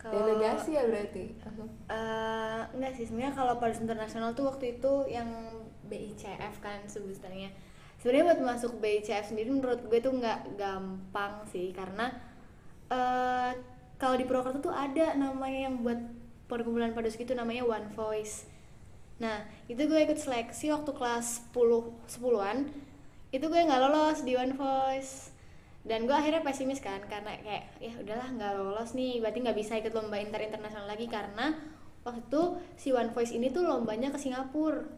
Kalau- 0.00 0.16
delegasi 0.16 0.80
ya 0.80 0.88
berarti? 0.88 1.24
Langsung. 1.44 1.68
Eh, 1.92 2.60
enggak 2.72 2.92
sih. 2.96 3.04
Sebenarnya 3.04 3.36
kalau 3.36 3.60
Padus 3.60 3.84
Internasional 3.84 4.32
tuh 4.32 4.48
waktu 4.48 4.80
itu 4.80 4.92
yang 5.12 5.28
BICF 5.92 6.64
kan 6.64 6.80
sebutannya 6.88 7.52
sebenarnya 8.00 8.32
buat 8.32 8.40
masuk 8.56 8.80
BICF 8.80 9.30
sendiri 9.30 9.52
menurut 9.52 9.84
gue 9.84 10.00
tuh 10.00 10.16
nggak 10.16 10.56
gampang 10.56 11.44
sih 11.52 11.68
karena 11.76 12.08
eh 12.88 13.52
kalau 14.00 14.16
di 14.16 14.24
Purwokerto 14.24 14.72
tuh 14.72 14.74
ada 14.74 15.12
namanya 15.12 15.68
yang 15.68 15.84
buat 15.84 16.00
perkumpulan 16.48 16.96
Padus 16.96 17.20
gitu 17.20 17.36
namanya 17.36 17.62
One 17.68 17.92
Voice. 17.92 18.48
Nah 19.20 19.44
itu 19.68 19.84
gue 19.84 20.00
ikut 20.00 20.16
seleksi 20.16 20.72
waktu 20.72 20.90
kelas 20.96 21.52
10 21.52 22.08
10-an 22.08 22.72
itu 23.30 23.44
gue 23.46 23.60
nggak 23.60 23.80
lolos 23.84 24.24
di 24.24 24.34
One 24.34 24.56
Voice. 24.56 25.30
Dan 25.84 26.04
gue 26.08 26.16
akhirnya 26.16 26.40
pesimis 26.44 26.80
kan 26.80 27.00
karena 27.04 27.36
kayak 27.40 27.64
ya 27.80 27.92
udahlah 28.00 28.28
nggak 28.32 28.52
lolos 28.56 28.96
nih 28.96 29.20
berarti 29.20 29.38
nggak 29.44 29.58
bisa 29.60 29.72
ikut 29.76 29.92
lomba 29.92 30.16
inter 30.16 30.40
internasional 30.40 30.88
lagi 30.88 31.04
karena 31.04 31.56
waktu 32.00 32.24
itu 32.24 32.42
si 32.80 32.88
One 32.96 33.12
Voice 33.12 33.36
ini 33.36 33.52
tuh 33.52 33.68
lombanya 33.68 34.08
ke 34.08 34.16
Singapura 34.16 34.88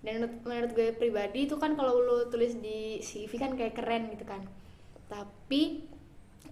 dan 0.00 0.24
menurut, 0.48 0.72
gue 0.72 0.96
pribadi 0.96 1.44
itu 1.44 1.60
kan 1.60 1.76
kalau 1.76 2.00
lu 2.00 2.18
tulis 2.32 2.56
di 2.56 3.04
CV 3.04 3.36
kan 3.36 3.52
kayak 3.52 3.76
keren 3.76 4.08
gitu 4.16 4.24
kan. 4.24 4.40
Tapi 5.12 5.84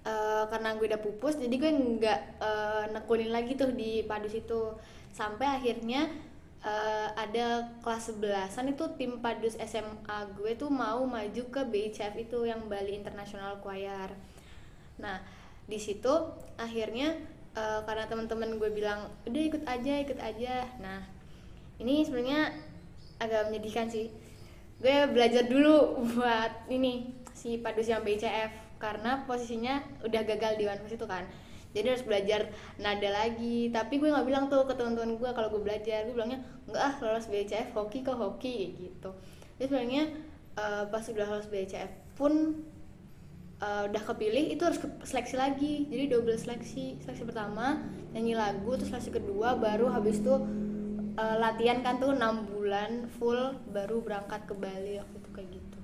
eh, 0.04 0.44
karena 0.52 0.76
gue 0.76 0.86
udah 0.92 1.00
pupus 1.00 1.40
jadi 1.40 1.54
gue 1.56 1.72
nggak 1.72 2.20
eh, 2.44 2.84
nekunin 2.92 3.32
lagi 3.32 3.56
tuh 3.56 3.72
di 3.72 4.04
padus 4.04 4.36
itu. 4.36 4.76
Sampai 5.16 5.48
akhirnya 5.48 6.12
eh, 6.60 7.08
ada 7.16 7.72
kelas 7.80 8.20
11an 8.20 8.76
itu 8.76 8.84
tim 9.00 9.16
padus 9.24 9.56
SMA 9.56 10.18
gue 10.36 10.52
tuh 10.60 10.68
mau 10.68 11.00
maju 11.08 11.42
ke 11.48 11.62
BICF 11.64 12.14
itu 12.20 12.44
yang 12.44 12.68
Bali 12.68 13.00
International 13.00 13.56
Choir. 13.64 14.12
Nah 15.00 15.24
di 15.64 15.80
situ 15.80 16.12
akhirnya 16.60 17.16
eh, 17.56 17.80
karena 17.88 18.04
teman-teman 18.04 18.60
gue 18.60 18.70
bilang 18.76 19.08
udah 19.24 19.40
ikut 19.40 19.64
aja 19.64 19.92
ikut 20.04 20.20
aja. 20.20 20.68
Nah 20.84 21.00
ini 21.80 22.04
sebenarnya 22.04 22.67
agak 23.18 23.50
menyedihkan 23.50 23.90
sih. 23.90 24.10
Gue 24.78 25.10
belajar 25.10 25.46
dulu 25.50 26.06
buat 26.14 26.70
ini 26.70 27.10
si 27.34 27.58
padus 27.58 27.90
yang 27.90 28.02
BCF 28.06 28.78
karena 28.78 29.26
posisinya 29.26 29.82
udah 30.06 30.22
gagal 30.22 30.54
di 30.58 30.64
one 30.70 30.82
itu 30.86 31.06
kan. 31.06 31.26
Jadi 31.74 31.86
harus 31.94 32.06
belajar 32.06 32.48
nada 32.78 33.10
lagi. 33.10 33.68
Tapi 33.74 33.98
gue 33.98 34.08
nggak 34.08 34.26
bilang 34.26 34.44
tuh 34.46 34.64
ke 34.64 34.74
teman-teman 34.78 35.18
gue 35.18 35.30
kalau 35.34 35.50
gue 35.50 35.62
belajar. 35.62 36.06
Gue 36.06 36.14
bilangnya 36.14 36.40
enggak 36.70 36.82
ah 36.82 36.94
lolos 37.02 37.26
BCF 37.26 37.74
hoki 37.74 38.06
kok 38.06 38.16
hoki 38.16 38.78
gitu. 38.78 39.10
Jadi 39.58 39.66
sebenarnya 39.66 40.02
eh, 40.56 40.84
pas 40.88 41.04
udah 41.04 41.26
lolos 41.26 41.50
BCF 41.50 41.90
pun 42.14 42.62
eh, 43.58 43.82
udah 43.90 44.02
kepilih 44.14 44.54
itu 44.54 44.62
harus 44.62 44.78
ke- 44.78 44.94
seleksi 45.02 45.34
lagi. 45.34 45.90
Jadi 45.90 46.04
double 46.06 46.38
seleksi 46.38 47.02
seleksi 47.02 47.26
pertama 47.26 47.82
nyanyi 48.14 48.38
lagu 48.38 48.78
terus 48.78 48.94
seleksi 48.94 49.10
kedua 49.10 49.58
baru 49.58 49.90
habis 49.90 50.22
itu 50.22 50.34
eh, 51.18 51.36
latihan 51.42 51.82
kan 51.82 51.98
tuh 51.98 52.14
enam 52.14 52.46
bulan 52.46 53.10
full 53.18 53.58
baru 53.74 53.98
berangkat 54.00 54.46
ke 54.46 54.54
Bali 54.54 55.02
waktu 55.02 55.16
itu 55.18 55.30
kayak 55.34 55.50
gitu. 55.50 55.80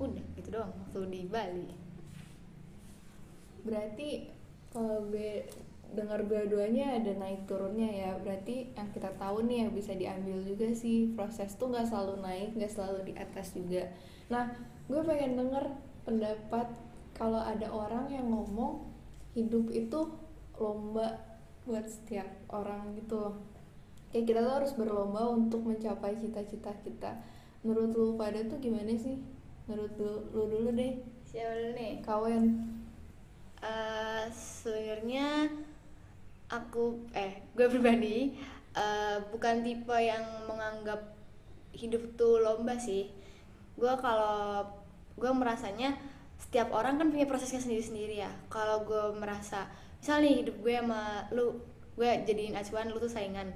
Udah 0.00 0.24
gitu 0.40 0.48
doang 0.48 0.72
waktu 0.72 1.00
di 1.12 1.20
Bali. 1.28 1.68
Berarti 3.64 4.08
kalau 4.72 5.06
gue 5.08 5.46
dengar 5.94 6.26
dua-duanya 6.26 6.98
ada 6.98 7.12
naik 7.14 7.46
turunnya 7.46 7.86
ya. 7.86 8.10
Berarti 8.18 8.74
yang 8.74 8.90
kita 8.90 9.14
tahu 9.14 9.46
nih 9.46 9.64
yang 9.64 9.70
bisa 9.72 9.94
diambil 9.94 10.42
juga 10.42 10.74
sih 10.74 11.14
proses 11.14 11.54
tuh 11.54 11.70
nggak 11.70 11.86
selalu 11.86 12.20
naik 12.20 12.50
nggak 12.58 12.72
selalu 12.72 12.98
di 13.08 13.14
atas 13.14 13.54
juga. 13.54 13.88
Nah 14.32 14.50
gue 14.90 15.00
pengen 15.06 15.38
denger 15.38 15.64
pendapat 16.04 16.68
kalau 17.14 17.40
ada 17.40 17.70
orang 17.70 18.10
yang 18.10 18.26
ngomong 18.28 18.90
hidup 19.32 19.70
itu 19.70 20.00
lomba 20.58 21.18
buat 21.64 21.86
setiap 21.88 22.28
orang 22.52 22.92
gitu 22.98 23.32
kayak 24.14 24.30
kita 24.30 24.46
tuh 24.46 24.54
harus 24.62 24.72
berlomba 24.78 25.26
untuk 25.26 25.66
mencapai 25.66 26.14
cita-cita 26.14 26.70
kita 26.86 27.18
menurut 27.64 27.90
lu 27.96 28.06
pada 28.14 28.38
tuh 28.44 28.60
gimana 28.60 28.92
sih? 28.94 29.18
Menurut 29.66 29.96
lu, 29.96 30.12
lu 30.36 30.42
dulu 30.52 30.70
deh. 30.76 31.00
Siapa 31.24 31.50
dulu 31.56 31.70
nih? 31.74 31.92
Kawen. 32.04 32.44
Eh, 33.64 34.24
sebenarnya 34.30 35.48
aku 36.52 37.08
eh 37.16 37.40
gue 37.56 37.66
pribadi 37.72 38.36
eh, 38.76 39.16
bukan 39.32 39.64
tipe 39.64 39.96
yang 39.96 40.44
menganggap 40.44 41.16
hidup 41.72 42.04
tuh 42.20 42.44
lomba 42.44 42.76
sih. 42.76 43.08
Gue 43.74 43.90
kalau 43.98 44.68
gue 45.16 45.32
merasanya 45.32 45.96
setiap 46.36 46.70
orang 46.76 47.00
kan 47.00 47.08
punya 47.08 47.24
prosesnya 47.24 47.64
sendiri-sendiri 47.64 48.20
ya. 48.20 48.30
Kalau 48.52 48.84
gue 48.84 49.16
merasa 49.16 49.66
misal 49.98 50.20
nih 50.20 50.44
hidup 50.44 50.60
gue 50.60 50.76
sama 50.76 51.24
lu 51.32 51.56
gue 51.96 52.10
jadiin 52.28 52.52
acuan 52.52 52.92
lu 52.92 53.00
tuh 53.00 53.08
saingan 53.08 53.48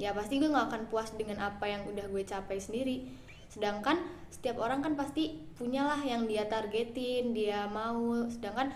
ya 0.00 0.16
pasti 0.16 0.40
gue 0.40 0.48
nggak 0.48 0.68
akan 0.72 0.82
puas 0.88 1.12
dengan 1.14 1.42
apa 1.42 1.68
yang 1.68 1.84
udah 1.88 2.08
gue 2.08 2.22
capai 2.24 2.58
sendiri. 2.58 3.08
Sedangkan 3.52 4.00
setiap 4.32 4.64
orang 4.64 4.80
kan 4.80 4.96
pasti 4.96 5.44
punyalah 5.60 6.00
yang 6.00 6.24
dia 6.24 6.48
targetin 6.48 7.36
dia 7.36 7.68
mau. 7.68 8.24
Sedangkan 8.32 8.72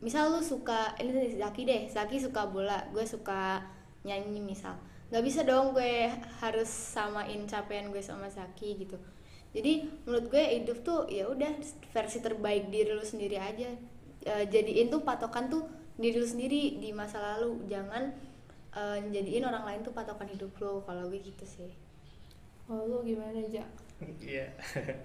misal 0.00 0.32
lu 0.32 0.40
suka 0.40 0.96
ini 0.96 1.12
nih, 1.12 1.32
Zaki 1.36 1.62
deh. 1.68 1.82
Zaki 1.92 2.16
suka 2.22 2.48
bola 2.48 2.88
gue 2.90 3.04
suka 3.04 3.60
nyanyi 4.06 4.40
misal. 4.40 4.80
Nggak 5.12 5.24
bisa 5.24 5.40
dong 5.46 5.76
gue 5.76 6.10
harus 6.42 6.66
samain 6.66 7.44
capaian 7.46 7.92
gue 7.92 8.02
sama 8.02 8.26
Zaki 8.26 8.86
gitu. 8.86 8.98
Jadi 9.56 9.88
menurut 10.04 10.26
gue 10.28 10.44
hidup 10.60 10.84
tuh 10.84 11.08
ya 11.08 11.30
udah 11.32 11.48
versi 11.92 12.18
terbaik 12.20 12.68
diri 12.68 12.92
lu 12.92 13.00
sendiri 13.00 13.40
aja. 13.40 13.72
E, 14.20 14.32
jadiin 14.50 14.92
tuh 14.92 15.00
patokan 15.00 15.48
tuh 15.48 15.64
diri 15.96 16.20
lu 16.20 16.28
sendiri 16.28 16.76
di 16.76 16.92
masa 16.92 17.22
lalu. 17.22 17.64
Jangan 17.64 18.12
e, 18.76 18.82
jadiin 19.08 19.42
orang 19.42 19.64
lain 19.64 19.80
tuh 19.80 19.90
patokan 19.90 20.28
hidup 20.28 20.52
lu 20.60 20.84
kalau 20.84 21.08
gue 21.08 21.18
gitu 21.18 21.42
sih 21.42 21.72
Oh 22.66 22.82
lu 22.82 22.98
gimana 23.00 23.38
Jak? 23.46 23.62
Iya. 24.18 24.50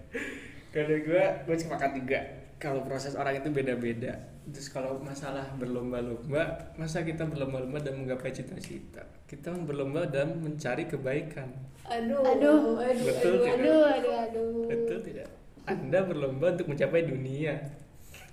Kalau 0.74 0.98
gue, 0.98 1.24
gue 1.46 1.56
sepakat 1.56 1.94
juga. 1.94 2.20
Kalau 2.58 2.82
proses 2.82 3.14
orang 3.14 3.38
itu 3.38 3.54
beda-beda. 3.54 4.18
Terus 4.50 4.66
kalau 4.68 4.98
masalah 4.98 5.46
berlomba-lomba, 5.56 6.74
masa 6.74 7.06
kita 7.06 7.22
berlomba-lomba 7.22 7.78
dan 7.78 8.02
menggapai 8.02 8.34
cita-cita? 8.34 9.06
Kita 9.30 9.54
berlomba 9.54 10.10
dan 10.10 10.42
mencari 10.42 10.90
kebaikan. 10.90 11.54
Aduh, 11.86 12.26
Aduh. 12.26 12.82
aduh, 12.82 13.06
Betul 13.06 13.34
aduh, 13.34 13.46
tidak? 13.46 13.58
aduh, 13.62 13.82
aduh, 13.86 14.14
aduh. 14.26 14.52
Betul 14.66 14.98
tidak? 15.06 15.30
Anda 15.70 16.00
berlomba 16.02 16.46
untuk 16.58 16.68
mencapai 16.70 17.02
dunia. 17.06 17.54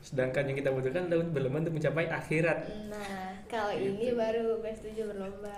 Sedangkan 0.01 0.49
yang 0.49 0.57
kita 0.57 0.73
butuhkan 0.73 1.05
adalah 1.05 1.29
berlomba 1.29 1.69
untuk 1.69 1.77
mencapai 1.77 2.09
akhirat. 2.09 2.59
nah 2.89 3.38
kalau 3.51 3.73
Gitu. 3.75 3.97
ini 3.97 4.07
baru 4.15 4.61
gue 4.63 4.73
setuju 4.77 5.03
berlomba 5.13 5.57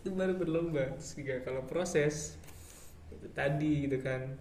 Itu 0.00 0.08
baru 0.16 0.32
berlomba. 0.40 0.84
Sehingga 0.98 1.44
kalau 1.44 1.62
proses 1.68 2.40
itu 3.12 3.28
tadi 3.36 3.86
gitu 3.88 4.00
kan. 4.00 4.36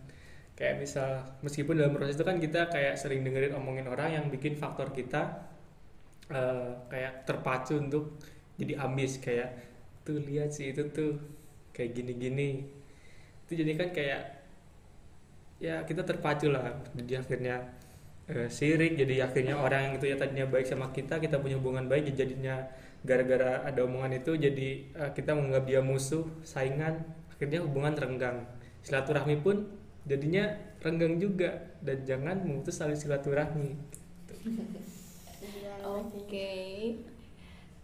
Kayak 0.56 0.76
misal 0.84 1.10
meskipun 1.40 1.80
dalam 1.80 1.96
proses 1.96 2.20
itu 2.20 2.26
kan 2.28 2.36
kita 2.40 2.68
kayak 2.68 3.00
sering 3.00 3.24
dengerin 3.24 3.56
omongin 3.56 3.88
orang 3.88 4.10
yang 4.16 4.26
bikin 4.28 4.60
faktor 4.60 4.92
kita 4.92 5.48
eh, 6.32 6.72
kayak 6.92 7.24
terpacu 7.28 7.80
untuk 7.80 8.20
jadi 8.60 8.76
ambis 8.84 9.20
kayak 9.24 9.56
tuh 10.04 10.20
lihat 10.20 10.52
sih 10.52 10.76
itu 10.76 10.84
tuh 10.92 11.16
kayak 11.72 11.96
gini-gini 11.96 12.68
itu 13.48 13.52
jadi 13.56 13.72
kan 13.80 13.90
kayak 13.96 14.22
ya 15.60 15.84
kita 15.88 16.04
terpacu 16.08 16.52
lah 16.52 16.76
jadi 16.96 17.24
akhirnya 17.24 17.56
eh, 18.30 18.50
sirik 18.50 18.96
jadi 18.96 19.26
akhirnya 19.28 19.58
orang 19.58 19.90
yang 19.90 19.94
itu 19.98 20.06
ya 20.10 20.16
tadinya 20.16 20.46
baik 20.46 20.70
sama 20.70 20.94
kita 20.94 21.18
kita 21.18 21.42
punya 21.42 21.58
hubungan 21.58 21.90
baik 21.90 22.14
ya 22.14 22.26
jadinya 22.26 22.56
gara-gara 23.02 23.64
ada 23.66 23.80
omongan 23.84 24.22
itu 24.22 24.38
jadi 24.38 24.70
eh, 24.86 25.12
kita 25.18 25.34
menganggap 25.34 25.66
dia 25.66 25.82
musuh 25.82 26.26
saingan 26.46 27.04
akhirnya 27.34 27.66
hubungan 27.66 27.94
renggang 27.98 28.38
silaturahmi 28.86 29.42
pun 29.42 29.68
jadinya 30.08 30.56
renggang 30.80 31.20
juga 31.20 31.76
dan 31.84 32.06
jangan 32.08 32.40
memutus 32.46 32.80
tali 32.80 32.96
silaturahmi 32.96 33.76
Oke. 35.90 36.54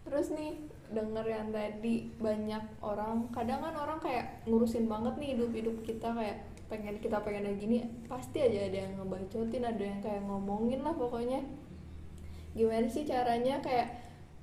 Terus 0.06 0.28
nih 0.38 0.54
denger 0.94 1.26
yang 1.26 1.50
tadi 1.50 2.14
banyak 2.22 2.64
orang 2.86 3.26
kadang 3.34 3.66
kan 3.66 3.74
orang 3.74 3.98
kayak 3.98 4.46
ngurusin 4.46 4.86
banget 4.86 5.18
nih 5.18 5.30
hidup-hidup 5.34 5.82
kita 5.82 6.14
kayak 6.14 6.46
pengen 6.72 6.98
kita 6.98 7.22
pengen 7.22 7.56
gini 7.62 7.86
pasti 8.10 8.42
aja 8.42 8.60
ada 8.70 8.78
yang 8.90 8.94
ngebacotin 8.98 9.64
ada 9.66 9.84
yang 9.84 10.00
kayak 10.02 10.22
ngomongin 10.26 10.82
lah 10.82 10.94
pokoknya. 10.98 11.42
Gimana 12.56 12.88
sih 12.88 13.04
caranya 13.06 13.60
kayak 13.62 13.88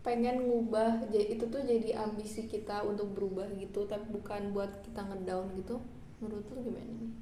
pengen 0.07 0.37
ngubah 0.51 1.07
ja- 1.15 1.29
itu 1.35 1.45
tuh 1.47 1.63
jadi 1.63 1.95
ambisi 1.99 2.47
kita 2.51 2.83
untuk 2.83 3.15
berubah 3.15 3.47
gitu 3.59 3.87
tapi 3.87 4.07
bukan 4.11 4.51
buat 4.55 4.71
kita 4.87 5.01
ngedown 5.09 5.55
gitu. 5.59 5.79
Menurut 6.23 6.47
lu 6.55 6.59
gimana 6.71 6.93
nih? 7.03 7.13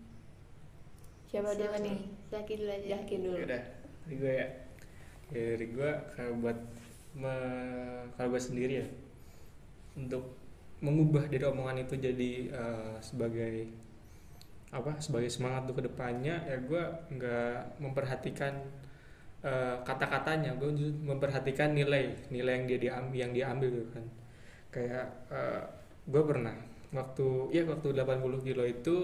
Siapa 1.31 1.51
dulu 1.55 1.77
nih? 1.81 1.99
Zaki 2.31 2.53
dulu 2.59 2.71
aja. 2.71 2.87
Zaki 2.99 3.17
dulu. 3.23 3.37
Udah 3.39 3.63
dari 4.05 4.15
gue 4.19 4.33
ya. 4.35 4.47
Ya 5.31 5.43
dari 5.55 5.67
gue 5.71 5.91
kalau 6.17 6.33
buat 6.43 6.59
me- 7.15 8.05
kalau 8.19 8.29
gue 8.35 8.43
sendiri 8.43 8.75
ya 8.83 8.87
untuk 9.95 10.25
mengubah 10.81 11.29
dari 11.29 11.45
omongan 11.45 11.85
itu 11.85 11.95
jadi 12.01 12.31
eh, 12.51 12.95
sebagai 13.05 13.69
apa 14.71 14.95
sebagai 15.03 15.27
semangat 15.27 15.67
untuk 15.67 15.83
ke 15.83 15.85
depannya 15.91 16.47
ya 16.47 16.57
gue 16.63 16.83
nggak 17.19 17.83
memperhatikan 17.83 18.55
eh, 19.43 19.77
kata-katanya. 19.83 20.55
Gue 20.55 20.71
memperhatikan 21.03 21.75
nilai 21.75 22.15
nilai 22.31 22.53
yang 22.63 22.67
dia 22.71 22.79
diambil 22.79 23.19
yang 23.19 23.33
dia 23.35 23.47
ambil 23.51 23.69
gitu 23.75 23.89
kan. 23.91 24.07
Kayak 24.71 25.07
eh, 25.35 25.63
gue 26.07 26.23
pernah 26.23 26.55
waktu 26.95 27.27
ya 27.55 27.63
waktu 27.67 27.89
80 27.95 28.47
kilo 28.47 28.65
itu 28.67 28.97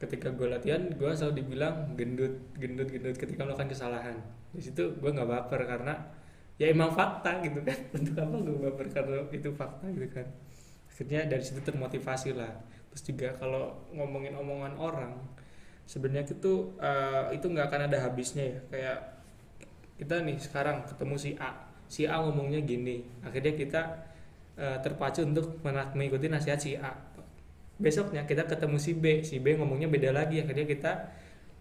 ketika 0.00 0.32
gue 0.32 0.48
latihan 0.48 0.80
gue 0.96 1.10
selalu 1.12 1.44
dibilang 1.44 1.92
gendut 1.96 2.34
gendut 2.56 2.88
gendut 2.88 3.16
ketika 3.20 3.44
melakukan 3.44 3.68
kesalahan. 3.68 4.16
Di 4.56 4.64
situ 4.64 4.96
gue 4.96 5.10
nggak 5.12 5.28
baper 5.28 5.60
karena 5.68 5.94
ya 6.56 6.72
emang 6.72 6.96
fakta 6.96 7.44
gitu 7.44 7.60
kan. 7.60 7.78
Untuk 8.00 8.16
apa 8.16 8.36
gue 8.40 8.56
baper 8.64 8.86
karena 8.88 9.16
itu 9.28 9.52
fakta 9.52 9.92
gitu 9.92 10.08
kan? 10.08 10.26
Akhirnya 10.88 11.20
dari 11.28 11.44
situ 11.44 11.60
termotivasi 11.64 12.32
lah 12.36 12.52
terus 12.90 13.02
juga 13.06 13.28
kalau 13.38 13.86
ngomongin 13.94 14.34
omongan 14.34 14.74
orang 14.74 15.12
sebenarnya 15.90 16.30
itu 16.30 16.74
eh, 16.78 17.34
itu 17.34 17.46
nggak 17.50 17.66
akan 17.66 17.80
ada 17.90 17.98
habisnya 18.06 18.44
ya. 18.46 18.60
Kayak 18.70 18.98
kita 19.98 20.14
nih 20.22 20.38
sekarang 20.38 20.86
ketemu 20.86 21.14
si 21.18 21.30
A 21.38 21.50
si 21.90 22.06
A 22.06 22.22
ngomongnya 22.22 22.62
gini. 22.62 23.02
Akhirnya 23.26 23.54
kita 23.58 23.82
eh, 24.54 24.78
terpacu 24.82 25.26
untuk 25.26 25.58
mengikuti 25.66 26.30
nasihat 26.30 26.60
si 26.62 26.78
A. 26.78 26.94
Besoknya 27.80 28.22
kita 28.28 28.46
ketemu 28.46 28.76
si 28.78 28.92
B 28.94 29.26
si 29.26 29.42
B 29.42 29.58
ngomongnya 29.58 29.90
beda 29.90 30.14
lagi. 30.14 30.38
Akhirnya 30.38 30.66
kita 30.70 30.92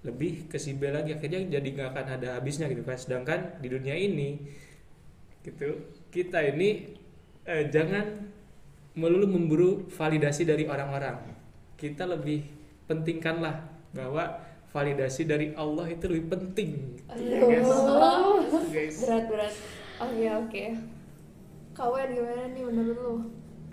lebih 0.06 0.46
ke 0.46 0.62
si 0.62 0.78
B 0.78 0.94
lagi. 0.94 1.18
Akhirnya 1.18 1.42
jadi 1.50 1.68
nggak 1.74 1.90
akan 1.90 2.06
ada 2.22 2.30
habisnya 2.38 2.70
gitu 2.70 2.86
kan. 2.86 2.98
Sedangkan 3.02 3.58
di 3.58 3.68
dunia 3.74 3.98
ini 3.98 4.38
gitu 5.40 5.90
kita 6.14 6.44
ini 6.54 6.94
eh, 7.50 7.66
jangan 7.74 8.30
melulu 8.98 9.28
memburu 9.30 9.70
validasi 9.92 10.46
dari 10.48 10.66
orang-orang 10.66 11.20
kita 11.78 12.06
lebih 12.10 12.44
pentingkanlah 12.90 13.64
bahwa 13.94 14.42
validasi 14.70 15.26
dari 15.26 15.54
Allah 15.58 15.90
itu 15.90 16.06
lebih 16.06 16.30
penting 16.30 16.70
gitu, 17.10 17.26
ya, 17.26 17.62
guys. 17.62 17.70
Aduh. 17.70 18.38
Gitu, 18.46 18.68
guys. 18.70 18.96
berat 19.02 19.24
berat 19.30 19.54
oke 20.02 20.26
oke 20.46 20.64
kawan 21.74 22.08
gimana 22.12 22.44
nih 22.52 22.64
menurut 22.68 22.98
lu 23.00 23.16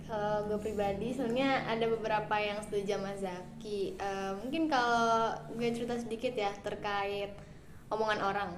Kalau 0.07 0.47
gue 0.47 0.55
pribadi 0.63 1.11
sebenarnya 1.11 1.67
ada 1.67 1.83
beberapa 1.91 2.31
yang 2.39 2.63
setuju 2.63 2.95
sama 2.95 3.11
Zaki. 3.19 3.99
Eh, 3.99 4.31
mungkin 4.39 4.71
kalau 4.71 5.35
gue 5.51 5.67
cerita 5.75 5.99
sedikit 5.99 6.31
ya 6.31 6.47
terkait 6.63 7.35
omongan 7.91 8.23
orang. 8.23 8.49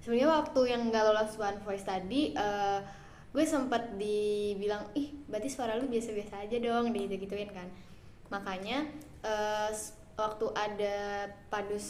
Sebenarnya 0.00 0.40
waktu 0.40 0.60
yang 0.72 0.88
nggak 0.88 1.04
lolos 1.04 1.36
One 1.36 1.60
Voice 1.68 1.84
tadi, 1.84 2.32
eh, 2.32 2.80
gue 3.30 3.44
sempat 3.46 3.94
dibilang, 3.94 4.90
ih 4.94 5.14
berarti 5.30 5.48
suara 5.50 5.78
lu 5.78 5.86
biasa-biasa 5.86 6.42
aja 6.44 6.56
dong, 6.58 6.90
gitu 6.90 7.14
gituin 7.16 7.50
kan. 7.54 7.68
Makanya 8.32 8.86
s- 9.70 9.94
waktu 10.18 10.46
ada 10.52 10.96
padus 11.48 11.84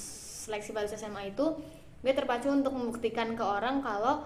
seleksi 0.47 0.71
padus 0.73 0.95
SMA 0.95 1.33
itu, 1.33 1.47
gue 2.01 2.13
terpacu 2.13 2.49
untuk 2.49 2.73
membuktikan 2.73 3.35
ke 3.37 3.45
orang 3.45 3.83
kalau 3.83 4.25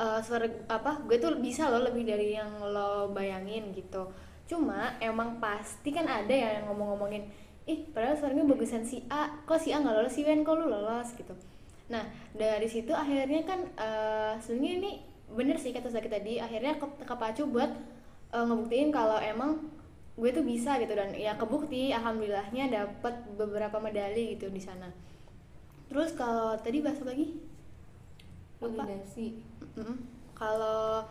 eh, 0.00 0.20
suara 0.24 0.46
apa 0.68 1.04
gue 1.06 1.16
tuh 1.20 1.38
bisa 1.38 1.68
loh 1.70 1.82
lebih 1.84 2.04
dari 2.08 2.34
yang 2.38 2.50
lo 2.62 3.10
bayangin 3.12 3.70
gitu. 3.76 4.08
Cuma 4.48 4.96
emang 5.00 5.38
pasti 5.38 5.90
kan 5.94 6.06
ada 6.08 6.32
ya 6.34 6.60
yang 6.60 6.70
ngomong-ngomongin 6.72 7.24
ih 7.62 7.86
padahal 7.94 8.18
suaranya 8.18 8.42
bagusan 8.42 8.82
si 8.82 9.06
A 9.06 9.30
kok 9.46 9.62
si 9.62 9.70
A 9.70 9.78
nggak 9.78 9.94
lolos 9.94 10.14
sih 10.14 10.24
Wen? 10.26 10.42
Kok 10.42 10.54
lu 10.58 10.66
lolos? 10.66 11.14
gitu. 11.14 11.34
Nah 11.92 12.02
dari 12.34 12.66
situ 12.66 12.90
akhirnya 12.90 13.42
kan 13.46 13.60
eh, 13.78 14.34
sebenarnya 14.42 14.72
ini 14.82 14.92
bener 15.32 15.56
sih 15.56 15.72
kata 15.72 15.88
Zaki 15.88 16.08
tadi 16.12 16.38
akhirnya 16.38 16.76
ke 16.76 16.86
kepacu 17.04 17.48
buat 17.48 17.70
eh, 18.32 18.44
ngebuktiin 18.44 18.92
kalau 18.92 19.16
emang 19.20 19.58
gue 20.12 20.28
tuh 20.28 20.44
bisa 20.44 20.76
gitu 20.76 20.92
dan 20.92 21.16
ya 21.16 21.32
kebukti 21.40 21.88
alhamdulillahnya 21.88 22.68
dapat 22.68 23.14
beberapa 23.40 23.80
medali 23.80 24.36
gitu 24.36 24.52
di 24.52 24.60
sana. 24.60 24.92
Terus 25.88 26.12
kalau 26.12 26.52
tadi 26.60 26.84
bahas 26.84 27.00
apa 27.00 27.16
lagi? 27.16 27.40
Lupa. 28.60 28.84
Mm-mm. 28.86 29.96
Kalau 30.36 31.08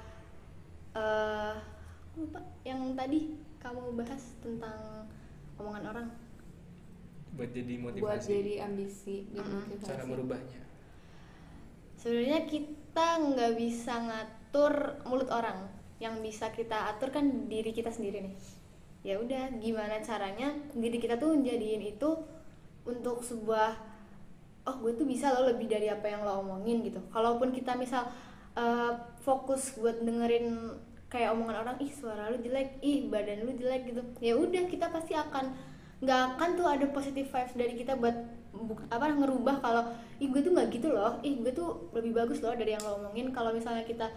eh 0.91 1.55
lupa 2.13 2.39
yang 2.61 2.93
tadi 2.93 3.33
kamu 3.57 3.97
bahas 3.97 4.37
tentang 4.43 5.09
omongan 5.57 5.85
orang. 5.93 6.09
buat 7.31 7.47
jadi 7.55 7.79
motivasi. 7.79 8.03
buat 8.03 8.21
jadi 8.27 8.53
ambisi 8.67 9.23
Mm-mm. 9.31 9.63
motivasi. 9.63 9.87
Cara 9.87 10.03
merubahnya. 10.03 10.61
Sebenarnya 11.95 12.43
kita 12.43 12.80
nggak 12.95 13.55
bisa 13.55 13.93
ngatur 14.03 14.99
mulut 15.07 15.31
orang. 15.31 15.69
Yang 16.01 16.15
bisa 16.25 16.49
kita 16.49 16.91
atur 16.91 17.13
kan 17.13 17.47
diri 17.47 17.71
kita 17.71 17.93
sendiri 17.93 18.25
nih. 18.25 18.35
Ya 19.01 19.17
udah 19.17 19.53
gimana 19.57 20.01
caranya 20.01 20.53
diri 20.73 20.97
kita 21.01 21.17
tuh 21.17 21.37
jadiin 21.41 21.81
itu 21.81 22.09
untuk 22.85 23.21
sebuah 23.21 23.77
oh 24.61 24.75
gue 24.77 24.93
tuh 24.93 25.09
bisa 25.09 25.33
loh 25.33 25.49
lebih 25.49 25.65
dari 25.65 25.89
apa 25.89 26.05
yang 26.05 26.21
lo 26.21 26.41
omongin 26.41 26.85
gitu. 26.85 27.01
Kalaupun 27.09 27.49
kita 27.49 27.73
misal 27.77 28.09
uh, 28.57 28.93
fokus 29.21 29.73
buat 29.77 30.01
dengerin 30.01 30.77
kayak 31.11 31.33
omongan 31.33 31.65
orang 31.65 31.77
ih 31.83 31.91
suara 31.91 32.31
lu 32.31 32.39
jelek 32.39 32.79
ih 32.81 33.09
badan 33.09 33.45
lu 33.45 33.53
jelek 33.57 33.89
gitu. 33.89 34.01
Ya 34.21 34.37
udah 34.37 34.69
kita 34.69 34.89
pasti 34.89 35.17
akan 35.17 35.53
nggak 36.01 36.21
akan 36.33 36.49
tuh 36.57 36.65
ada 36.65 36.85
positive 36.89 37.29
vibes 37.29 37.53
dari 37.53 37.73
kita 37.77 37.93
buat 37.93 38.40
apa 38.91 39.05
ngerubah 39.15 39.63
kalau 39.63 39.83
ih 40.19 40.27
gue 40.27 40.41
tuh 40.43 40.51
nggak 40.51 40.67
gitu 40.71 40.91
loh. 40.91 41.19
Ih 41.23 41.39
gue 41.39 41.51
tuh 41.55 41.91
lebih 41.95 42.11
bagus 42.15 42.43
loh 42.43 42.53
dari 42.55 42.75
yang 42.75 42.83
lo 42.83 42.99
omongin. 42.99 43.31
Kalau 43.31 43.55
misalnya 43.55 43.87
kita 43.87 44.11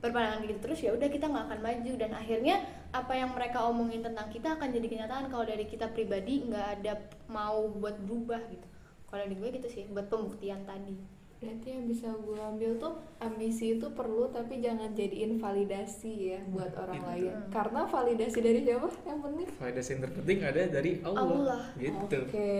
berpandangan 0.00 0.48
gitu 0.48 0.58
terus 0.64 0.80
ya 0.80 0.96
udah 0.96 1.08
kita 1.10 1.26
nggak 1.28 1.44
akan 1.50 1.60
maju. 1.60 1.92
Dan 1.98 2.10
akhirnya 2.14 2.56
apa 2.90 3.12
yang 3.14 3.30
mereka 3.34 3.66
omongin 3.66 4.00
tentang 4.00 4.30
kita 4.30 4.56
akan 4.56 4.68
jadi 4.70 4.86
kenyataan 4.86 5.26
kalau 5.28 5.44
dari 5.44 5.66
kita 5.66 5.90
pribadi 5.90 6.46
nggak 6.46 6.66
ada 6.80 6.92
mau 7.28 7.68
buat 7.70 7.98
berubah 8.00 8.40
gitu. 8.48 8.66
Kalau 9.10 9.20
dari 9.26 9.36
gue 9.36 9.48
gitu 9.58 9.68
sih 9.68 9.84
buat 9.90 10.06
pembuktian 10.06 10.62
tadi 10.64 11.19
Berarti 11.40 11.72
yang 11.72 11.88
bisa 11.88 12.12
gue 12.14 12.36
ambil 12.36 12.76
tuh 12.76 12.92
ambisi 13.16 13.74
itu 13.74 13.88
perlu 13.90 14.28
tapi 14.28 14.60
jangan 14.60 14.92
jadiin 14.92 15.34
validasi 15.34 16.12
ya 16.30 16.40
buat 16.46 16.68
orang 16.74 17.00
Gitu. 17.00 17.08
lain. 17.26 17.32
Karena 17.48 17.80
validasi 17.82 18.38
dari 18.38 18.60
siapa 18.60 18.88
yang 19.02 19.20
penting? 19.20 19.48
validasi 19.50 19.88
yang 19.90 20.02
terpenting 20.02 20.38
ada 20.42 20.62
dari 20.68 20.92
Allah, 21.00 21.24
Allah. 21.24 21.62
gitu 21.74 22.18
Oke. 22.22 22.52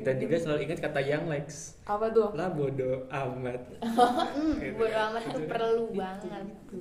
dan 0.00 0.14
juga 0.16 0.36
selalu 0.38 0.60
ingat 0.64 0.78
kata 0.80 1.00
yang 1.02 1.26
Lex 1.26 1.74
apa 1.84 2.06
tuh? 2.08 2.30
lah 2.32 2.48
bodoh 2.48 3.10
amat 3.10 3.62
Gitu. 4.54 4.74
bodo 4.76 4.96
amat 5.04 5.22
itu 5.24 5.40
perlu 5.44 5.84
Itu, 5.84 5.98
banget 5.98 6.44
itu. 6.46 6.80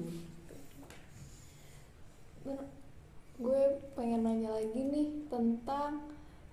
Nah, 2.45 2.63
gue 3.35 3.61
pengen 3.93 4.21
nanya 4.21 4.49
lagi 4.53 4.77
nih 4.79 5.07
tentang 5.27 6.05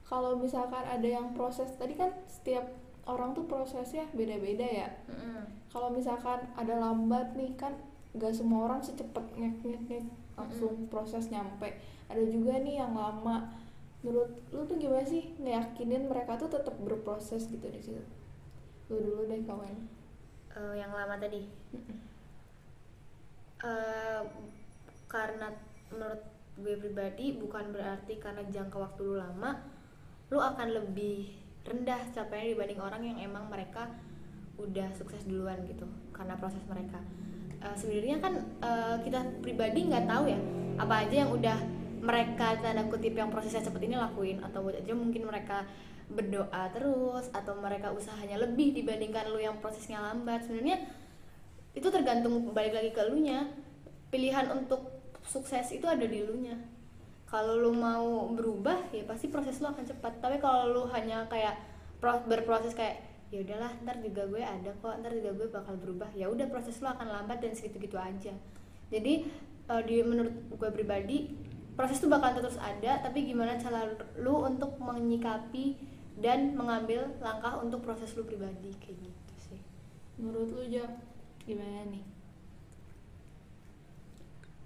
kalau 0.02 0.32
misalkan 0.34 0.80
ada 0.82 1.04
yang 1.06 1.32
proses 1.32 1.68
tadi 1.74 1.92
kan 1.92 2.08
setiap 2.26 2.72
orang 3.04 3.36
tuh 3.36 3.44
prosesnya 3.44 4.08
beda-beda 4.16 4.64
ya. 4.64 4.88
Mm-mm. 5.10 5.44
Kalau 5.68 5.92
misalkan 5.92 6.40
ada 6.56 6.74
lambat 6.78 7.36
nih 7.36 7.52
kan 7.58 7.74
gak 8.14 8.32
semua 8.32 8.70
orang 8.70 8.80
secepat 8.80 9.24
ngek 9.34 9.60
ngek 9.64 9.80
ngek 9.90 10.04
langsung 10.38 10.86
proses 10.88 11.28
nyampe. 11.28 11.74
Ada 12.08 12.22
juga 12.24 12.58
nih 12.60 12.80
yang 12.80 12.94
lama. 12.94 13.48
Menurut 14.04 14.36
lu 14.52 14.68
tuh 14.68 14.76
gimana 14.76 15.04
sih 15.04 15.32
ngeyakinin 15.40 16.08
mereka 16.08 16.36
tuh 16.36 16.52
tetap 16.52 16.76
berproses 16.80 17.48
gitu 17.48 17.66
di 17.68 17.80
situ? 17.80 18.04
Lu 18.92 19.00
dulu 19.00 19.28
deh 19.28 19.40
kawan. 19.44 19.74
Eh, 20.54 20.74
yang 20.78 20.92
lama 20.94 21.18
tadi 21.18 21.42
Eh, 23.64 24.22
karena 25.08 25.48
menurut 25.88 26.20
gue 26.60 26.74
pribadi 26.76 27.32
bukan 27.40 27.72
berarti 27.72 28.20
karena 28.20 28.44
jangka 28.52 28.76
waktu 28.76 29.00
lu 29.02 29.16
lama 29.16 29.56
lu 30.28 30.36
akan 30.36 30.68
lebih 30.70 31.32
rendah 31.64 32.00
capaiannya 32.12 32.52
dibanding 32.54 32.80
orang 32.80 33.02
yang 33.02 33.18
emang 33.24 33.48
mereka 33.48 33.88
udah 34.60 34.86
sukses 34.94 35.24
duluan 35.26 35.58
gitu 35.66 35.88
karena 36.12 36.36
proses 36.36 36.62
mereka. 36.68 37.00
Eh, 37.64 37.74
sebenarnya 37.74 38.20
kan 38.20 38.34
eh, 38.60 38.96
kita 39.02 39.20
pribadi 39.40 39.88
nggak 39.88 40.06
tahu 40.06 40.24
ya 40.28 40.38
apa 40.78 40.94
aja 41.06 41.24
yang 41.24 41.30
udah 41.32 41.58
mereka 42.04 42.60
tanda 42.60 42.84
kutip 42.92 43.16
yang 43.16 43.32
prosesnya 43.32 43.64
seperti 43.64 43.88
ini 43.88 43.96
lakuin 43.96 44.44
atau 44.44 44.68
aja 44.68 44.92
mungkin 44.92 45.24
mereka 45.24 45.64
berdoa 46.04 46.68
terus 46.76 47.32
atau 47.32 47.56
mereka 47.56 47.88
usahanya 47.88 48.36
lebih 48.44 48.76
dibandingkan 48.76 49.32
lu 49.32 49.40
yang 49.40 49.56
prosesnya 49.64 50.04
lambat. 50.04 50.44
Sebenarnya 50.44 50.84
itu 51.72 51.88
tergantung 51.88 52.52
balik 52.52 52.76
lagi 52.76 52.92
ke 52.92 53.02
lu 53.08 53.24
nya. 53.24 53.48
Pilihan 54.12 54.52
untuk 54.52 55.00
sukses 55.24 55.72
itu 55.72 55.88
ada 55.88 56.04
di 56.04 56.20
lu 56.22 56.36
nya 56.38 56.54
kalau 57.34 57.58
lu 57.58 57.74
mau 57.74 58.30
berubah 58.30 58.94
ya 58.94 59.02
pasti 59.10 59.26
proses 59.26 59.58
lu 59.58 59.66
akan 59.66 59.82
cepat. 59.82 60.22
Tapi 60.22 60.38
kalau 60.38 60.70
lu 60.70 60.82
hanya 60.94 61.26
kayak 61.26 61.58
pro- 61.98 62.22
berproses 62.30 62.78
kayak 62.78 63.02
ya 63.34 63.42
udahlah 63.42 63.74
ntar 63.82 63.98
juga 63.98 64.22
gue 64.30 64.38
ada 64.38 64.70
kok 64.78 65.02
ntar 65.02 65.10
juga 65.10 65.34
gue 65.34 65.50
bakal 65.50 65.74
berubah 65.74 66.06
ya 66.14 66.30
udah 66.30 66.46
proses 66.46 66.78
lu 66.78 66.86
akan 66.86 67.10
lambat 67.10 67.42
dan 67.42 67.50
segitu 67.50 67.90
gitu 67.90 67.98
aja. 67.98 68.30
Jadi 68.86 69.26
eh, 69.66 69.82
di 69.82 69.96
menurut 70.06 70.30
gue 70.46 70.70
pribadi 70.70 71.34
proses 71.74 71.98
tuh 71.98 72.06
bakal 72.06 72.38
terus 72.38 72.54
ada 72.62 73.02
tapi 73.02 73.26
gimana 73.26 73.58
cara 73.58 73.90
lu 74.22 74.46
untuk 74.46 74.78
menyikapi 74.78 75.74
dan 76.22 76.54
mengambil 76.54 77.10
langkah 77.18 77.58
untuk 77.58 77.82
proses 77.82 78.14
lu 78.14 78.22
pribadi 78.22 78.70
kayak 78.78 79.10
gitu 79.10 79.34
sih. 79.50 79.60
Menurut 80.22 80.54
lu 80.54 80.62
Jam, 80.70 81.02
gimana 81.42 81.82
nih? 81.90 82.13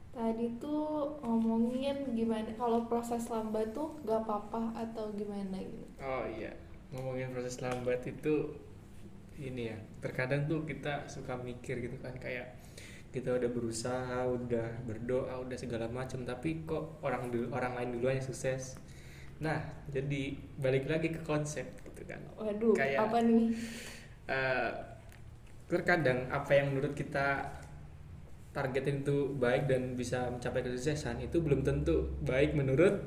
Tadi 0.08 0.58
tuh 0.58 1.14
ngomongin 1.22 2.12
gimana 2.12 2.50
kalau 2.58 2.84
proses 2.90 3.28
lambat 3.30 3.70
tuh 3.70 3.94
gak 4.02 4.26
apa-apa 4.26 4.74
atau 4.74 5.14
gimana 5.14 5.56
gitu. 5.62 5.86
oh 6.00 6.24
iya 6.26 6.50
ngomongin 6.90 7.30
proses 7.30 7.60
lambat 7.60 8.02
itu 8.02 8.50
ini 9.38 9.70
ya 9.70 9.78
terkadang 10.02 10.48
tuh 10.50 10.66
kita 10.66 11.06
suka 11.06 11.38
mikir 11.38 11.78
gitu 11.78 11.94
kan 12.02 12.10
kayak 12.18 12.58
kita 13.08 13.30
udah 13.38 13.46
berusaha 13.46 14.26
udah 14.26 14.82
berdoa 14.84 15.38
udah 15.38 15.54
segala 15.54 15.86
macam 15.86 16.26
tapi 16.26 16.66
kok 16.66 16.98
orang 17.00 17.30
dulu 17.30 17.54
orang 17.54 17.78
lain 17.78 17.90
duluan 17.94 18.18
yang 18.18 18.26
sukses 18.26 18.74
nah 19.38 19.62
jadi 19.86 20.34
balik 20.58 20.90
lagi 20.90 21.14
ke 21.14 21.22
konsep 21.22 21.64
gitu 21.86 22.02
kan 22.04 22.18
Waduh, 22.34 22.74
Kayak- 22.74 23.06
apa 23.06 23.18
nih? 23.22 23.46
Eh, 24.26 24.70
terkadang 25.68 26.26
apa 26.28 26.50
yang 26.52 26.74
menurut 26.74 26.92
kita 26.92 27.44
targetin 28.58 29.06
itu 29.06 29.38
baik 29.38 29.70
dan 29.70 29.94
bisa 29.94 30.26
mencapai 30.26 30.66
kesuksesan 30.66 31.22
itu 31.22 31.38
belum 31.38 31.62
tentu 31.62 32.10
baik 32.26 32.58
menurut 32.58 32.98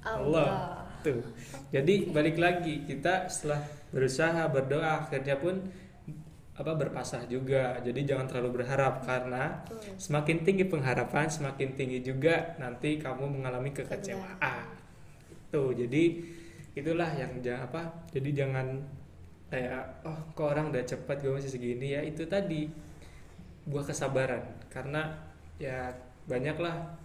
Allah. 0.00 0.80
Tuh. 1.04 1.20
Jadi 1.68 2.08
balik 2.08 2.40
lagi 2.40 2.88
kita 2.88 3.28
setelah 3.28 3.60
berusaha 3.92 4.48
berdoa 4.48 5.04
akhirnya 5.04 5.36
pun 5.36 5.60
apa 6.56 6.72
berpasrah 6.72 7.28
juga. 7.28 7.76
Jadi 7.84 8.08
jangan 8.08 8.24
terlalu 8.24 8.64
berharap 8.64 9.04
karena 9.04 9.60
semakin 10.00 10.40
tinggi 10.40 10.64
pengharapan 10.64 11.28
semakin 11.28 11.76
tinggi 11.76 12.00
juga 12.00 12.56
nanti 12.56 12.96
kamu 12.96 13.28
mengalami 13.28 13.76
kekecewaan. 13.76 14.64
Tuh. 15.52 15.76
Jadi 15.76 16.24
itulah 16.72 17.12
yang 17.12 17.36
jangan 17.44 17.68
apa? 17.68 17.82
Jadi 18.08 18.30
jangan 18.32 18.66
kayak 19.52 20.08
oh 20.08 20.18
kok 20.32 20.56
orang 20.56 20.72
udah 20.72 20.82
cepat 20.82 21.20
gue 21.20 21.30
masih 21.30 21.52
segini 21.52 21.94
ya 21.94 22.00
itu 22.02 22.26
tadi 22.26 22.66
buah 23.68 23.84
kesabaran. 23.84 24.44
Karena 24.68 25.14
ya 25.56 25.92
banyak 26.24 26.56
lah 26.60 26.98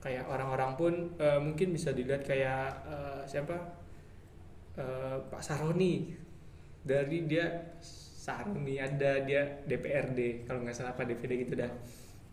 kayak 0.00 0.28
orang-orang 0.30 0.70
pun 0.78 0.94
eh, 1.18 1.40
mungkin 1.40 1.74
bisa 1.74 1.90
dilihat 1.90 2.22
kayak 2.22 2.70
eh, 2.86 3.20
siapa? 3.26 3.56
Eh, 4.76 5.16
Pak 5.32 5.42
Saroni. 5.42 6.14
Dari 6.86 7.26
dia 7.26 7.74
Saroni 7.82 8.78
ada 8.78 9.22
dia 9.26 9.42
DPRD 9.66 10.46
kalau 10.46 10.62
nggak 10.62 10.76
salah 10.76 10.94
apa 10.94 11.02
DPD 11.02 11.48
gitu 11.48 11.54
dah. 11.58 11.70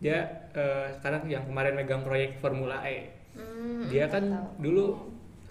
Dia 0.04 0.50
eh, 0.54 0.88
sekarang 1.00 1.26
yang 1.32 1.48
kemarin 1.48 1.80
megang 1.80 2.04
proyek 2.06 2.38
Formula 2.38 2.84
E. 2.86 3.10
Hmm, 3.34 3.90
dia 3.90 4.06
kan 4.06 4.30
tahu. 4.30 4.48
dulu 4.62 4.86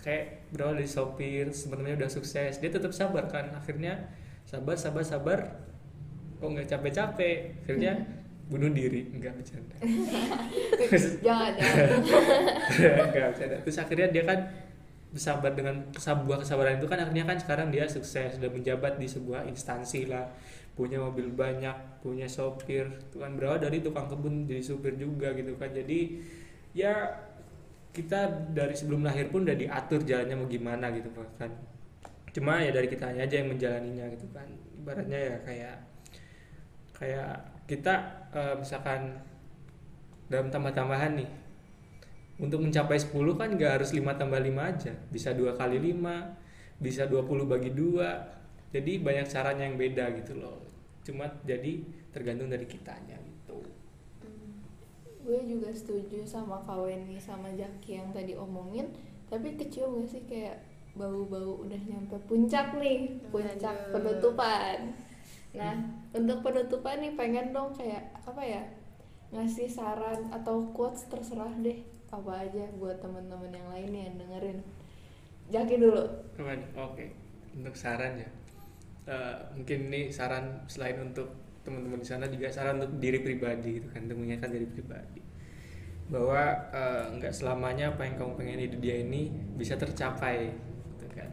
kayak 0.06 0.54
berawal 0.54 0.78
dari 0.78 0.86
sopir 0.86 1.50
sebenarnya 1.50 2.06
udah 2.06 2.10
sukses. 2.12 2.62
Dia 2.62 2.70
tetap 2.70 2.94
sabar 2.94 3.26
kan. 3.26 3.50
Akhirnya 3.58 4.12
sabar 4.46 4.78
sabar 4.78 5.02
sabar. 5.02 5.40
Kok 6.38 6.46
nggak 6.46 6.68
capek-capek? 6.70 7.66
Akhirnya 7.66 8.21
bunuh 8.48 8.70
diri. 8.72 9.10
Nggak 9.12 9.32
bercanda. 9.38 9.76
Jangan, 11.26 11.52
jangan. 11.56 11.88
nggak 13.12 13.28
bercanda. 13.34 13.56
Terus 13.64 13.78
akhirnya 13.78 14.08
dia 14.10 14.24
kan 14.26 14.38
bersabar 15.12 15.52
dengan 15.52 15.92
sebuah 15.92 16.40
kesabaran 16.40 16.80
itu 16.80 16.88
kan 16.88 16.98
akhirnya 17.04 17.28
kan 17.28 17.36
sekarang 17.36 17.68
dia 17.68 17.84
sukses 17.84 18.40
sudah 18.40 18.48
menjabat 18.48 18.96
di 18.96 19.06
sebuah 19.06 19.44
instansi 19.44 20.08
lah. 20.08 20.32
Punya 20.72 21.04
mobil 21.04 21.28
banyak 21.28 22.00
punya 22.00 22.24
sopir 22.24 22.88
itu 22.88 23.20
kan 23.20 23.36
berawal 23.36 23.60
dari 23.60 23.84
tukang 23.84 24.08
kebun 24.08 24.48
jadi 24.48 24.64
supir 24.64 24.96
juga 24.96 25.36
gitu 25.36 25.54
kan. 25.60 25.68
Jadi 25.68 26.24
ya 26.72 27.12
kita 27.92 28.48
dari 28.56 28.72
sebelum 28.72 29.04
lahir 29.04 29.28
pun 29.28 29.44
udah 29.44 29.52
diatur 29.52 30.00
jalannya 30.00 30.36
mau 30.40 30.48
gimana 30.48 30.88
gitu 30.96 31.12
kan. 31.36 31.52
Cuma 32.32 32.64
ya 32.64 32.72
dari 32.72 32.88
kita 32.88 33.12
aja 33.12 33.28
yang 33.28 33.52
menjalaninya 33.52 34.08
gitu 34.16 34.24
kan. 34.32 34.48
Ibaratnya 34.80 35.20
ya 35.20 35.36
kayak 35.44 35.76
kayak 36.96 37.51
kita 37.66 37.94
eh, 38.34 38.54
misalkan 38.58 39.18
dalam 40.26 40.48
tambah-tambahan 40.48 41.18
nih 41.18 41.30
untuk 42.40 42.64
mencapai 42.64 42.98
10 42.98 43.12
kan 43.38 43.48
nggak 43.54 43.72
harus 43.80 43.94
5 43.94 44.18
tambah 44.18 44.40
5 44.40 44.58
aja. 44.58 44.92
Bisa 45.12 45.30
dua 45.36 45.54
kali 45.54 45.78
5 45.78 46.82
bisa 46.82 47.06
20 47.06 47.46
bagi 47.46 47.70
dua. 47.70 48.18
Jadi 48.74 48.98
banyak 48.98 49.28
caranya 49.30 49.68
yang 49.68 49.76
beda 49.78 50.10
gitu 50.18 50.40
loh. 50.40 50.58
Cuma 51.06 51.28
jadi 51.46 51.84
tergantung 52.10 52.50
dari 52.50 52.66
kitanya 52.66 53.14
gitu. 53.20 53.62
Gue 55.22 55.38
juga 55.46 55.70
setuju 55.70 56.26
sama 56.26 56.58
Kak 56.66 56.82
Weni 56.82 57.14
sama 57.20 57.52
Jaki 57.54 58.00
yang 58.02 58.08
tadi 58.10 58.34
omongin. 58.34 58.90
Tapi 59.30 59.54
kecium 59.54 60.02
gak 60.02 60.08
sih 60.10 60.22
kayak 60.26 60.58
bau-bau 60.92 61.64
udah 61.64 61.80
nyampe 61.88 62.16
puncak 62.28 62.76
nih 62.76 63.16
puncak 63.32 63.72
Aduh. 63.72 63.92
penutupan 63.96 64.92
Nah, 65.52 65.76
untuk 66.16 66.40
penutupan 66.40 67.04
nih 67.04 67.12
pengen 67.12 67.52
dong 67.52 67.76
kayak 67.76 68.08
apa 68.24 68.40
ya? 68.40 68.62
Ngasih 69.32 69.68
saran 69.68 70.28
atau 70.32 70.72
quotes 70.72 71.08
terserah 71.08 71.52
deh 71.60 71.84
apa 72.12 72.44
aja 72.44 72.68
buat 72.76 73.00
teman-teman 73.00 73.52
yang 73.52 73.68
lain 73.72 73.90
yang 73.92 74.14
dengerin. 74.20 74.58
Jaki 75.48 75.80
dulu. 75.80 76.04
Nih? 76.40 76.60
Oke, 76.76 77.16
untuk 77.56 77.76
saran 77.76 78.20
ya. 78.20 78.28
Eh, 79.08 79.36
mungkin 79.56 79.92
ini 79.92 80.12
saran 80.12 80.64
selain 80.68 81.00
untuk 81.00 81.32
teman-teman 81.64 82.00
di 82.00 82.08
sana 82.08 82.28
juga 82.28 82.52
saran 82.52 82.80
untuk 82.80 83.00
diri 83.00 83.20
pribadi 83.20 83.80
gitu 83.80 83.88
kan, 83.92 84.08
untuk 84.08 84.18
mengingatkan 84.20 84.50
diri 84.52 84.68
pribadi 84.68 85.20
bahwa 86.12 86.42
eh, 86.72 87.04
nggak 87.16 87.32
selamanya 87.32 87.96
apa 87.96 88.04
yang 88.04 88.20
kamu 88.20 88.32
pengen 88.36 88.58
di 88.60 88.68
dunia 88.76 88.96
ini 89.00 89.22
bisa 89.56 89.80
tercapai, 89.80 90.52
gitu 90.96 91.06
kan. 91.12 91.30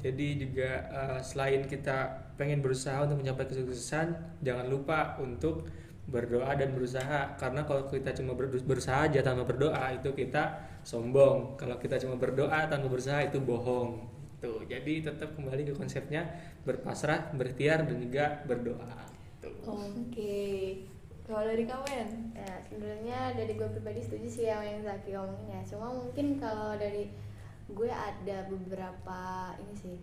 Jadi 0.00 0.26
juga 0.40 0.70
eh, 0.88 1.20
selain 1.20 1.68
kita 1.68 2.27
pengen 2.38 2.62
berusaha 2.64 3.02
untuk 3.04 3.18
mencapai 3.20 3.44
kesuksesan, 3.50 4.06
jangan 4.46 4.66
lupa 4.70 5.18
untuk 5.20 5.66
berdoa 6.08 6.56
dan 6.56 6.72
berusaha 6.72 7.36
karena 7.36 7.60
kalau 7.68 7.84
kita 7.84 8.16
cuma 8.16 8.32
ber- 8.32 8.48
berusaha 8.64 9.04
aja 9.04 9.20
tanpa 9.20 9.44
berdoa 9.44 9.92
itu 9.92 10.08
kita 10.16 10.56
sombong 10.80 11.52
kalau 11.60 11.76
kita 11.76 12.00
cuma 12.00 12.16
berdoa 12.16 12.64
tanpa 12.64 12.88
berusaha 12.88 13.20
itu 13.28 13.36
bohong 13.44 14.08
tuh 14.40 14.64
jadi 14.64 15.04
tetap 15.04 15.36
kembali 15.36 15.68
ke 15.68 15.74
konsepnya 15.76 16.24
berpasrah 16.64 17.28
berikhtiar 17.36 17.84
dan 17.84 18.00
juga 18.00 18.40
berdoa 18.48 18.88
tuh 19.44 19.52
Oke. 19.68 20.88
Kalau 21.28 21.44
dari 21.44 21.64
kawan? 21.68 22.08
Ya, 22.32 22.52
sebenarnya 22.64 23.18
dari 23.36 23.52
gue 23.52 23.68
pribadi 23.68 24.00
setuju 24.00 24.26
sih 24.32 24.44
sama 24.48 24.64
yang 24.64 24.80
Zaki 24.80 25.12
ngomongin 25.12 25.48
ya. 25.52 25.62
Cuma 25.68 25.92
mungkin 25.92 26.40
kalau 26.40 26.72
dari 26.80 27.12
gue 27.68 27.90
ada 27.92 28.38
beberapa 28.48 29.20
ini 29.60 29.74
sih 29.76 29.96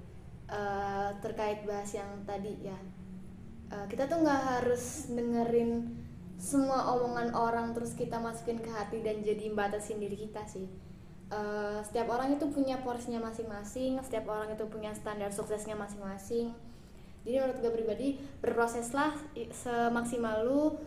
eh, 0.49 1.09
terkait 1.21 1.63
bahas 1.65 1.89
yang 1.93 2.09
tadi 2.27 2.53
ya. 2.61 2.77
Eh, 3.71 3.85
kita 3.89 4.05
tuh 4.05 4.21
nggak 4.21 4.41
harus 4.57 5.09
dengerin 5.09 5.89
semua 6.35 6.91
omongan 6.99 7.31
orang 7.31 7.71
terus 7.71 7.95
kita 7.95 8.19
masukin 8.19 8.59
ke 8.59 8.67
hati 8.67 8.99
dan 8.99 9.23
jadi 9.23 9.49
batasin 9.53 9.97
diri 9.97 10.15
kita 10.27 10.45
sih. 10.45 10.67
Eh, 11.33 11.79
setiap 11.81 12.13
orang 12.13 12.37
itu 12.37 12.45
punya 12.53 12.77
porsinya 12.85 13.17
masing-masing, 13.25 13.97
setiap 14.05 14.29
orang 14.29 14.53
itu 14.53 14.65
punya 14.69 14.93
standar 14.93 15.33
suksesnya 15.33 15.73
masing-masing. 15.73 16.53
Jadi 17.25 17.35
menurut 17.41 17.57
gue 17.57 17.73
pribadi 17.73 18.07
berproseslah 18.37 19.17
semaksimal 19.49 20.45
lu 20.45 20.77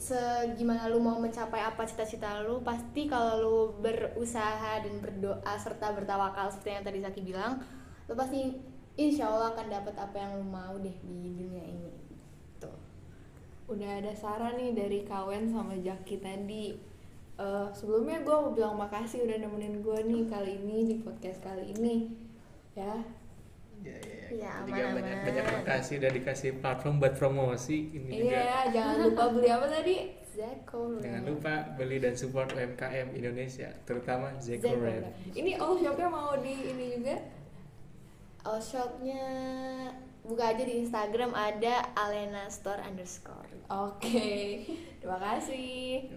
segimana 0.00 0.88
lu 0.88 0.98
mau 0.98 1.20
mencapai 1.20 1.60
apa 1.60 1.84
cita-cita 1.84 2.40
lu 2.40 2.64
pasti 2.64 3.04
kalau 3.04 3.34
lu 3.38 3.58
berusaha 3.84 4.80
dan 4.80 4.94
berdoa 4.98 5.54
serta 5.60 5.92
bertawakal 5.92 6.48
seperti 6.48 6.80
yang 6.80 6.84
tadi 6.88 6.98
Zaki 7.04 7.20
bilang 7.20 7.60
lu 8.08 8.16
pasti 8.16 8.56
insya 9.00 9.24
Allah 9.26 9.50
akan 9.50 9.66
dapat 9.66 9.94
apa 9.96 10.16
yang 10.16 10.32
lu 10.36 10.44
mau 10.44 10.74
deh 10.76 10.92
di 10.92 11.30
dunia 11.32 11.64
ini 11.64 11.90
tuh 12.56 12.76
Udah 13.66 14.02
ada 14.02 14.12
saran 14.12 14.58
nih 14.58 14.74
dari 14.74 15.00
Kawen 15.02 15.46
sama 15.46 15.78
Jaki 15.78 16.18
tadi. 16.18 16.74
Eh, 17.36 17.68
sebelumnya 17.70 18.20
gue 18.20 18.34
mau 18.34 18.50
bilang 18.50 18.76
makasih 18.76 19.24
udah 19.24 19.38
nemenin 19.38 19.80
gue 19.80 19.98
nih 20.04 20.22
kali 20.26 20.58
ini 20.58 20.76
di 20.84 20.94
podcast 20.98 21.40
kali 21.40 21.72
ini. 21.72 22.12
Ya, 22.74 22.98
ya, 23.80 23.96
ya, 23.96 24.18
Ya, 24.30 24.52
juga 24.62 24.78
aman-aman. 24.86 24.94
banyak 25.02 25.18
banyak 25.24 25.46
makasih 25.56 25.94
udah 25.98 26.10
dikasih 26.12 26.50
platform 26.58 26.94
buat 26.98 27.14
promosi 27.14 27.90
ini 27.90 28.10
juga 28.22 28.38
Iya, 28.38 28.54
jangan 28.70 28.96
lupa 29.02 29.24
beli 29.32 29.48
apa 29.48 29.66
tadi? 29.66 29.96
Zeko 30.30 31.02
jangan 31.02 31.22
lupa 31.26 31.52
beli 31.74 31.98
dan 31.98 32.14
support 32.14 32.54
UMKM 32.54 33.10
Indonesia 33.12 33.66
terutama 33.82 34.30
Zeko 34.38 34.62
Zeko. 34.70 35.10
Ini 35.34 35.58
all 35.58 35.74
shopnya 35.76 36.06
mau 36.06 36.38
di 36.38 36.54
ini 36.54 36.94
juga? 36.94 37.18
All 38.44 38.60
shopnya 38.60 39.24
buka 40.24 40.52
aja 40.54 40.62
di 40.64 40.84
Instagram 40.84 41.32
ada 41.32 41.90
Alena 41.96 42.46
Store 42.48 42.80
underscore 42.84 43.50
Oke, 43.70 44.66
terima 44.98 45.22
kasih. 45.22 46.10